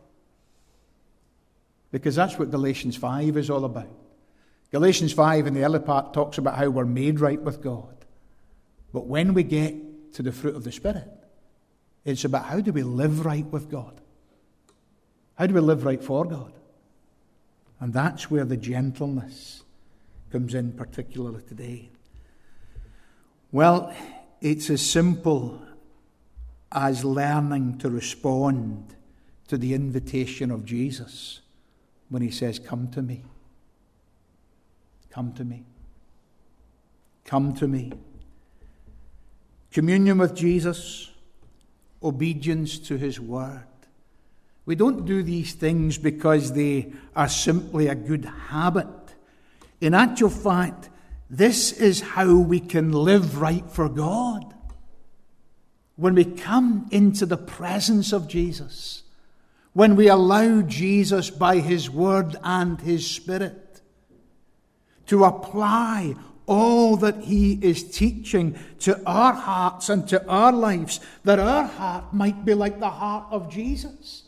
Because 1.91 2.15
that's 2.15 2.39
what 2.39 2.51
Galatians 2.51 2.95
5 2.95 3.39
is 3.39 3.49
all 3.49 3.65
about. 3.65 4.04
Galatians 4.75 5.13
5 5.13 5.47
in 5.47 5.55
the 5.55 5.63
early 5.63 5.79
part 5.79 6.13
talks 6.13 6.37
about 6.37 6.57
how 6.57 6.69
we're 6.69 6.85
made 6.85 7.21
right 7.21 7.41
with 7.41 7.63
God. 7.63 7.95
But 8.93 9.07
when 9.07 9.33
we 9.33 9.45
get 9.45 10.13
to 10.15 10.23
the 10.25 10.33
fruit 10.33 10.57
of 10.57 10.65
the 10.65 10.73
Spirit, 10.73 11.09
it's 12.05 12.25
about 12.25 12.47
how 12.47 12.59
do 12.59 12.73
we 12.73 12.83
live 12.83 13.25
right 13.25 13.47
with 13.47 13.71
God? 13.71 14.01
How 15.37 15.47
do 15.47 15.55
we 15.55 15.61
live 15.61 15.85
right 15.85 16.03
for 16.03 16.25
God? 16.25 16.53
And 17.79 17.93
that's 17.93 18.33
where 18.33 18.45
the 18.45 18.57
gentleness 18.57 19.63
comes 20.33 20.55
in, 20.55 20.73
particularly 20.73 21.45
today. 21.45 21.91
Well, 23.53 23.95
it's 24.41 24.71
as 24.71 24.83
simple 24.85 25.63
as 26.73 27.05
learning 27.05 27.79
to 27.79 27.91
respond 27.91 28.97
to 29.47 29.57
the 29.57 29.73
invitation 29.73 30.51
of 30.51 30.65
Jesus 30.65 31.43
when 32.09 32.23
he 32.23 32.33
says, 32.33 32.59
Come 32.59 32.91
to 32.91 33.03
me. 33.03 33.23
Come 35.15 35.33
to 35.35 35.45
me. 35.45 35.63
Come 37.25 37.55
to 37.55 37.69
me. 37.69 37.93
Communion 39.71 40.19
with 40.19 40.35
Jesus, 40.35 41.09
obedience 42.03 42.81
to 42.81 42.97
his 42.97 43.21
word. 43.21 43.63
We 44.67 44.75
don't 44.75 45.05
do 45.05 45.23
these 45.23 45.53
things 45.53 45.99
because 45.99 46.55
they 46.55 46.93
are 47.15 47.29
simply 47.29 47.87
a 47.87 47.95
good 47.95 48.25
habit. 48.25 48.89
In 49.81 49.95
actual 49.95 50.31
fact, 50.31 50.91
this 51.31 51.71
is 51.71 52.01
how 52.01 52.35
we 52.35 52.59
can 52.59 52.91
live 52.91 53.41
right 53.41 53.71
for 53.71 53.89
God. 53.89 54.53
When 55.95 56.17
we 56.17 56.25
come 56.25 56.89
into 56.91 57.25
the 57.25 57.37
presence 57.37 58.13
of 58.13 58.27
Jesus, 58.27 59.05
when 59.75 59.95
we 59.95 60.09
allow 60.09 60.63
Jesus 60.63 61.31
by 61.31 61.59
his 61.59 61.89
word 61.89 62.35
and 62.43 62.81
his 62.81 63.09
spirit 63.09 63.64
to 65.07 65.25
apply 65.25 66.15
all 66.47 66.97
that 66.97 67.25
He 67.25 67.59
is 67.63 67.91
teaching 67.91 68.59
to 68.81 69.01
our 69.07 69.33
hearts 69.33 69.89
and 69.89 70.07
to 70.09 70.27
our 70.29 70.53
lives, 70.53 71.01
that 71.25 71.39
our 71.39 71.65
heart 71.65 72.13
might 72.13 72.45
be 72.45 72.55
like 72.55 72.81
the 72.81 72.91
heart 72.91 73.27
of 73.31 73.51
Jesus, 73.51 74.25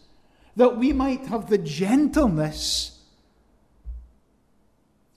that 0.56 0.76
we 0.76 0.92
might 0.92 1.26
have 1.26 1.50
the 1.50 1.58
gentleness 1.58 2.96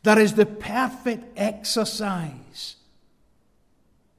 that 0.03 0.17
is 0.17 0.33
the 0.33 0.45
perfect 0.45 1.37
exercise 1.37 2.77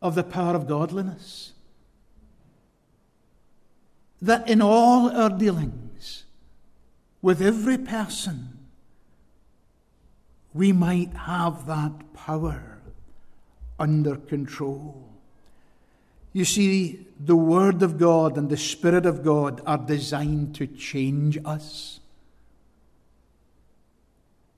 of 0.03 0.15
the 0.15 0.23
power 0.23 0.55
of 0.55 0.67
godliness. 0.67 1.53
That 4.23 4.49
in 4.49 4.61
all 4.61 5.11
our 5.11 5.31
dealings 5.31 6.25
with 7.23 7.41
every 7.41 7.79
person, 7.79 8.60
we 10.53 10.73
might 10.73 11.15
have 11.15 11.67
that 11.67 12.13
power 12.15 12.79
under 13.79 14.17
control. 14.17 15.09
You 16.33 16.45
see, 16.45 17.07
the 17.19 17.37
Word 17.37 17.83
of 17.83 17.99
God 17.99 18.39
and 18.39 18.49
the 18.49 18.57
Spirit 18.57 19.07
of 19.07 19.25
God 19.25 19.61
are 19.67 19.79
designed 19.79 20.55
to 20.57 20.67
change 20.67 21.39
us. 21.45 22.01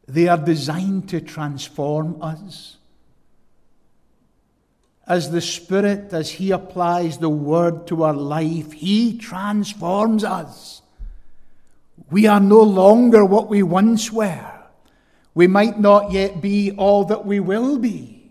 They 0.06 0.28
are 0.28 0.38
designed 0.38 1.08
to 1.10 1.20
transform 1.20 2.20
us. 2.20 2.76
As 5.06 5.30
the 5.30 5.40
Spirit, 5.40 6.12
as 6.12 6.30
He 6.30 6.50
applies 6.50 7.18
the 7.18 7.30
Word 7.30 7.86
to 7.86 8.02
our 8.04 8.14
life, 8.14 8.72
He 8.72 9.16
transforms 9.16 10.24
us. 10.24 10.82
We 12.10 12.26
are 12.26 12.40
no 12.40 12.62
longer 12.62 13.24
what 13.24 13.48
we 13.48 13.62
once 13.62 14.12
were. 14.12 14.51
We 15.34 15.46
might 15.46 15.80
not 15.80 16.12
yet 16.12 16.40
be 16.40 16.72
all 16.72 17.04
that 17.06 17.24
we 17.24 17.40
will 17.40 17.78
be. 17.78 18.30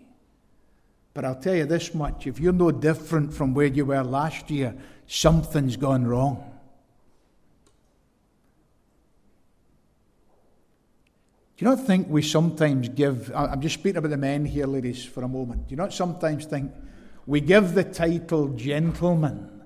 But 1.14 1.24
I'll 1.24 1.40
tell 1.40 1.54
you 1.54 1.66
this 1.66 1.94
much 1.94 2.26
if 2.26 2.40
you're 2.40 2.52
no 2.52 2.70
different 2.70 3.34
from 3.34 3.54
where 3.54 3.66
you 3.66 3.84
were 3.84 4.02
last 4.02 4.50
year, 4.50 4.74
something's 5.06 5.76
gone 5.76 6.06
wrong. 6.06 6.48
Do 11.56 11.64
you 11.64 11.70
not 11.70 11.86
think 11.86 12.08
we 12.08 12.22
sometimes 12.22 12.88
give, 12.88 13.30
I'm 13.34 13.60
just 13.60 13.74
speaking 13.74 13.98
about 13.98 14.10
the 14.10 14.16
men 14.16 14.44
here, 14.44 14.66
ladies, 14.66 15.04
for 15.04 15.22
a 15.22 15.28
moment. 15.28 15.68
Do 15.68 15.72
you 15.72 15.76
not 15.76 15.92
sometimes 15.92 16.46
think 16.46 16.72
we 17.26 17.40
give 17.40 17.74
the 17.74 17.84
title 17.84 18.48
gentleman 18.48 19.62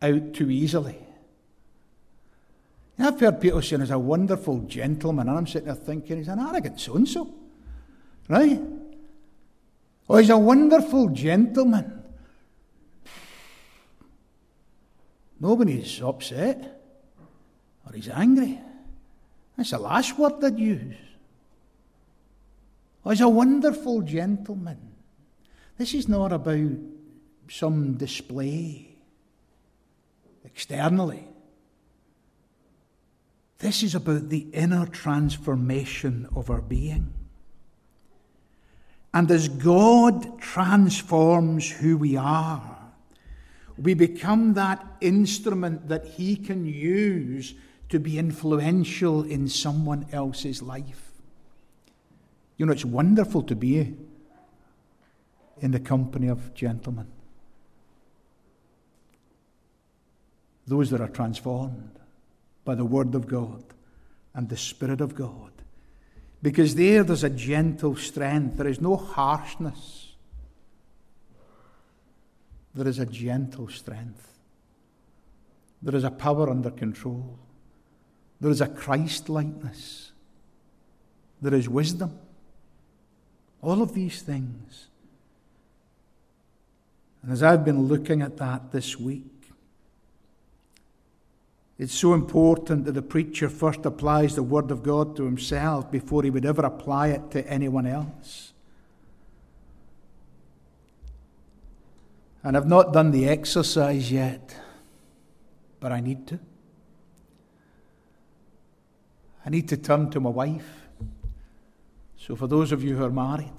out 0.00 0.32
too 0.34 0.50
easily? 0.50 1.05
I've 2.98 3.20
heard 3.20 3.40
people 3.40 3.60
saying 3.60 3.82
he's 3.82 3.90
a 3.90 3.98
wonderful 3.98 4.60
gentleman, 4.60 5.28
and 5.28 5.38
I'm 5.38 5.46
sitting 5.46 5.66
there 5.66 5.74
thinking 5.74 6.18
he's 6.18 6.28
an 6.28 6.38
arrogant 6.38 6.80
so 6.80 6.94
and 6.96 7.08
so. 7.08 7.32
Right? 8.28 8.60
Oh, 10.08 10.16
he's 10.16 10.30
a 10.30 10.38
wonderful 10.38 11.08
gentleman. 11.10 12.02
Nobody's 15.38 16.00
upset 16.00 16.80
or 17.86 17.92
he's 17.92 18.08
angry. 18.08 18.58
That's 19.56 19.70
the 19.70 19.78
last 19.78 20.18
word 20.18 20.42
I'd 20.42 20.58
use. 20.58 20.96
Oh, 23.04 23.10
he's 23.10 23.20
a 23.20 23.28
wonderful 23.28 24.02
gentleman. 24.02 24.78
This 25.76 25.94
is 25.94 26.08
not 26.08 26.32
about 26.32 26.70
some 27.48 27.94
display. 27.94 28.88
externally. 30.44 31.28
This 33.58 33.82
is 33.82 33.94
about 33.94 34.28
the 34.28 34.48
inner 34.52 34.86
transformation 34.86 36.28
of 36.34 36.50
our 36.50 36.60
being. 36.60 37.12
And 39.14 39.30
as 39.30 39.48
God 39.48 40.38
transforms 40.40 41.70
who 41.70 41.96
we 41.96 42.16
are, 42.16 42.76
we 43.78 43.94
become 43.94 44.54
that 44.54 44.86
instrument 45.00 45.88
that 45.88 46.06
He 46.06 46.36
can 46.36 46.66
use 46.66 47.54
to 47.88 47.98
be 47.98 48.18
influential 48.18 49.22
in 49.22 49.48
someone 49.48 50.06
else's 50.12 50.60
life. 50.60 51.12
You 52.58 52.66
know, 52.66 52.72
it's 52.72 52.84
wonderful 52.84 53.42
to 53.44 53.56
be 53.56 53.94
in 55.60 55.70
the 55.70 55.80
company 55.80 56.28
of 56.28 56.52
gentlemen, 56.52 57.06
those 60.66 60.90
that 60.90 61.00
are 61.00 61.08
transformed 61.08 61.98
by 62.66 62.74
the 62.74 62.84
Word 62.84 63.14
of 63.14 63.26
God 63.26 63.64
and 64.34 64.50
the 64.50 64.56
Spirit 64.58 65.00
of 65.00 65.14
God. 65.14 65.52
Because 66.42 66.74
there, 66.74 67.02
there's 67.02 67.24
a 67.24 67.30
gentle 67.30 67.96
strength. 67.96 68.58
There 68.58 68.66
is 68.66 68.80
no 68.80 68.96
harshness. 68.96 70.12
There 72.74 72.86
is 72.86 72.98
a 72.98 73.06
gentle 73.06 73.68
strength. 73.68 74.34
There 75.80 75.94
is 75.94 76.04
a 76.04 76.10
power 76.10 76.50
under 76.50 76.70
control. 76.70 77.38
There 78.40 78.50
is 78.50 78.60
a 78.60 78.68
Christ 78.68 79.30
likeness. 79.30 80.12
There 81.40 81.54
is 81.54 81.68
wisdom. 81.68 82.18
All 83.62 83.80
of 83.80 83.94
these 83.94 84.20
things. 84.20 84.88
And 87.22 87.32
as 87.32 87.42
I've 87.42 87.64
been 87.64 87.84
looking 87.84 88.22
at 88.22 88.36
that 88.36 88.72
this 88.72 88.98
week, 88.98 89.35
it's 91.78 91.94
so 91.94 92.14
important 92.14 92.86
that 92.86 92.92
the 92.92 93.02
preacher 93.02 93.50
first 93.50 93.84
applies 93.84 94.34
the 94.34 94.42
Word 94.42 94.70
of 94.70 94.82
God 94.82 95.14
to 95.16 95.24
himself 95.24 95.90
before 95.90 96.22
he 96.22 96.30
would 96.30 96.46
ever 96.46 96.62
apply 96.62 97.08
it 97.08 97.30
to 97.32 97.46
anyone 97.46 97.86
else. 97.86 98.54
And 102.42 102.56
I've 102.56 102.66
not 102.66 102.92
done 102.92 103.10
the 103.10 103.28
exercise 103.28 104.10
yet, 104.10 104.56
but 105.80 105.92
I 105.92 106.00
need 106.00 106.26
to. 106.28 106.38
I 109.44 109.50
need 109.50 109.68
to 109.68 109.76
turn 109.76 110.10
to 110.10 110.20
my 110.20 110.30
wife. 110.30 110.86
So, 112.16 112.36
for 112.36 112.46
those 112.46 112.72
of 112.72 112.82
you 112.82 112.96
who 112.96 113.04
are 113.04 113.10
married, 113.10 113.52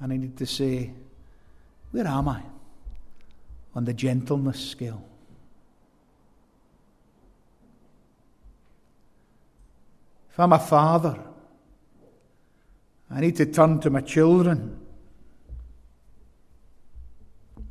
and 0.00 0.12
I 0.12 0.16
need 0.16 0.36
to 0.36 0.46
say, 0.46 0.92
Where 1.90 2.06
am 2.06 2.28
I 2.28 2.42
on 3.74 3.84
the 3.84 3.94
gentleness 3.94 4.60
scale? 4.60 5.09
I'm 10.40 10.52
a 10.52 10.58
father, 10.58 11.18
I 13.10 13.20
need 13.20 13.36
to 13.36 13.46
turn 13.46 13.80
to 13.80 13.90
my 13.90 14.00
children. 14.00 14.78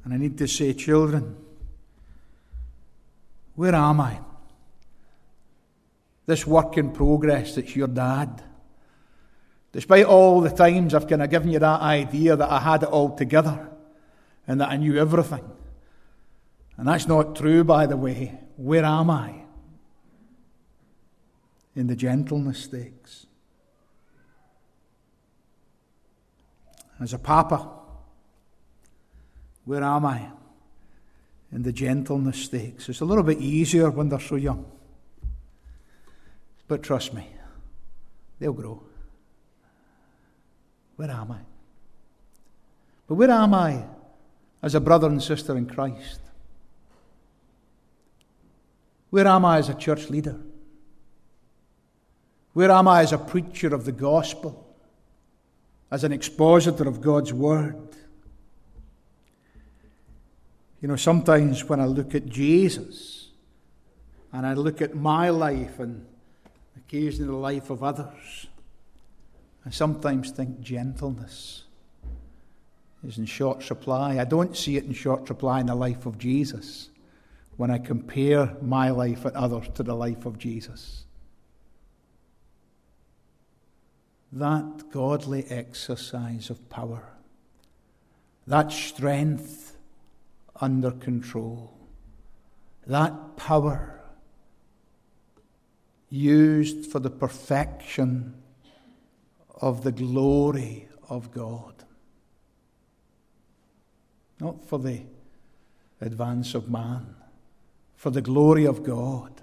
And 0.03 0.13
I 0.13 0.17
need 0.17 0.37
to 0.39 0.47
say, 0.47 0.73
children, 0.73 1.35
where 3.55 3.75
am 3.75 4.01
I? 4.01 4.19
This 6.25 6.47
work 6.47 6.77
in 6.77 6.91
progress 6.91 7.55
that's 7.55 7.75
your 7.75 7.87
dad. 7.87 8.43
Despite 9.71 10.05
all 10.05 10.41
the 10.41 10.49
times 10.49 10.93
I've 10.93 11.07
kind 11.07 11.21
of 11.21 11.29
given 11.29 11.49
you 11.49 11.59
that 11.59 11.81
idea 11.81 12.35
that 12.35 12.49
I 12.49 12.59
had 12.59 12.83
it 12.83 12.89
all 12.89 13.15
together 13.15 13.69
and 14.47 14.61
that 14.61 14.69
I 14.69 14.77
knew 14.77 14.97
everything. 14.97 15.47
And 16.77 16.87
that's 16.87 17.07
not 17.07 17.35
true, 17.35 17.63
by 17.63 17.85
the 17.85 17.97
way. 17.97 18.39
Where 18.57 18.85
am 18.85 19.09
I? 19.09 19.43
In 21.75 21.87
the 21.87 21.95
gentle 21.95 22.39
mistakes. 22.39 23.25
As 26.99 27.13
a 27.13 27.19
papa, 27.19 27.69
where 29.65 29.83
am 29.83 30.05
I 30.05 30.29
in 31.51 31.63
the 31.63 31.71
gentle 31.71 32.17
mistakes? 32.17 32.89
It's 32.89 33.01
a 33.01 33.05
little 33.05 33.23
bit 33.23 33.39
easier 33.39 33.89
when 33.89 34.09
they're 34.09 34.19
so 34.19 34.35
young. 34.35 34.65
But 36.67 36.83
trust 36.83 37.13
me, 37.13 37.27
they'll 38.39 38.53
grow. 38.53 38.83
Where 40.97 41.09
am 41.09 41.31
I? 41.31 41.39
But 43.07 43.15
where 43.15 43.31
am 43.31 43.53
I 43.53 43.85
as 44.61 44.75
a 44.75 44.79
brother 44.79 45.07
and 45.07 45.23
sister 45.23 45.55
in 45.57 45.65
Christ? 45.65 46.19
Where 49.09 49.25
am 49.25 49.45
I 49.45 49.57
as 49.57 49.69
a 49.69 49.73
church 49.73 50.09
leader? 50.09 50.39
Where 52.59 52.71
am 52.71 52.89
I 52.89 53.03
as 53.03 53.13
a 53.13 53.17
preacher 53.17 53.73
of 53.73 53.85
the 53.85 53.93
gospel? 53.93 54.75
As 55.89 56.03
an 56.03 56.11
expositor 56.11 56.89
of 56.89 56.99
God's 56.99 57.31
word? 57.31 57.95
You 60.81 60.89
know, 60.89 60.97
sometimes 60.97 61.63
when 61.69 61.79
I 61.79 61.85
look 61.85 62.15
at 62.15 62.25
Jesus 62.25 63.29
and 64.33 64.45
I 64.45 64.55
look 64.55 64.81
at 64.81 64.93
my 64.93 65.29
life 65.29 65.79
and 65.79 66.05
occasionally 66.75 67.31
the 67.31 67.37
life 67.37 67.69
of 67.69 67.81
others, 67.81 68.47
I 69.65 69.69
sometimes 69.69 70.31
think 70.31 70.59
gentleness 70.59 71.63
is 73.07 73.17
in 73.17 73.25
short 73.25 73.63
supply. 73.63 74.19
I 74.19 74.25
don't 74.25 74.57
see 74.57 74.75
it 74.75 74.83
in 74.83 74.91
short 74.91 75.25
supply 75.27 75.61
in 75.61 75.67
the 75.67 75.75
life 75.75 76.05
of 76.05 76.17
Jesus 76.17 76.89
when 77.55 77.71
I 77.71 77.77
compare 77.77 78.53
my 78.61 78.89
life 78.89 79.23
and 79.23 79.37
others 79.37 79.69
to 79.75 79.83
the 79.83 79.95
life 79.95 80.25
of 80.25 80.37
Jesus. 80.37 81.05
That 84.31 84.91
godly 84.91 85.45
exercise 85.49 86.49
of 86.49 86.69
power, 86.69 87.03
that 88.45 88.71
strength 88.71 89.77
under 90.61 90.91
control, 90.91 91.73
that 92.85 93.37
power 93.37 93.99
used 96.09 96.91
for 96.91 96.99
the 96.99 97.09
perfection 97.09 98.35
of 99.61 99.83
the 99.83 99.91
glory 99.91 100.87
of 101.07 101.31
God. 101.31 101.73
Not 104.39 104.63
for 104.65 104.79
the 104.79 105.01
advance 106.01 106.55
of 106.55 106.69
man, 106.69 107.15
for 107.95 108.09
the 108.09 108.21
glory 108.21 108.65
of 108.65 108.83
God 108.83 109.41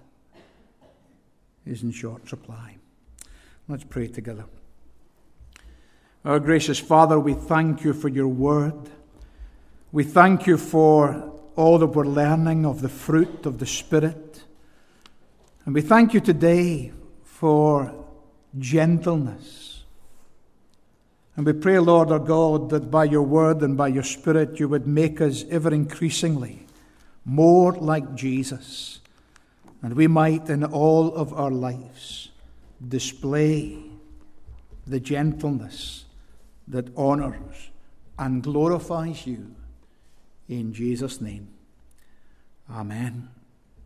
is 1.66 1.82
in 1.82 1.90
short 1.90 2.28
supply. 2.28 2.76
Let's 3.68 3.84
pray 3.84 4.06
together. 4.06 4.44
Our 6.26 6.40
gracious 6.40 6.80
Father, 6.80 7.20
we 7.20 7.34
thank 7.34 7.84
you 7.84 7.92
for 7.92 8.08
your 8.08 8.26
word. 8.26 8.90
We 9.92 10.02
thank 10.02 10.48
you 10.48 10.58
for 10.58 11.32
all 11.54 11.78
that 11.78 11.86
we're 11.86 12.04
learning 12.04 12.66
of 12.66 12.80
the 12.80 12.88
fruit 12.88 13.46
of 13.46 13.60
the 13.60 13.66
Spirit. 13.66 14.42
And 15.64 15.72
we 15.72 15.82
thank 15.82 16.14
you 16.14 16.20
today 16.20 16.92
for 17.22 17.94
gentleness. 18.58 19.84
And 21.36 21.46
we 21.46 21.52
pray, 21.52 21.78
Lord 21.78 22.10
our 22.10 22.18
God, 22.18 22.70
that 22.70 22.90
by 22.90 23.04
your 23.04 23.22
word 23.22 23.62
and 23.62 23.76
by 23.76 23.86
your 23.86 24.02
Spirit 24.02 24.58
you 24.58 24.68
would 24.68 24.88
make 24.88 25.20
us 25.20 25.44
ever 25.48 25.72
increasingly 25.72 26.66
more 27.24 27.70
like 27.74 28.16
Jesus. 28.16 28.98
And 29.80 29.94
we 29.94 30.08
might, 30.08 30.50
in 30.50 30.64
all 30.64 31.14
of 31.14 31.32
our 31.34 31.52
lives, 31.52 32.30
display 32.84 33.78
the 34.88 34.98
gentleness 34.98 36.02
that 36.68 36.88
honors 36.96 37.70
and 38.18 38.42
glorifies 38.42 39.26
you. 39.26 39.54
In 40.48 40.72
Jesus' 40.72 41.20
name, 41.20 41.48
Amen. 42.70 43.28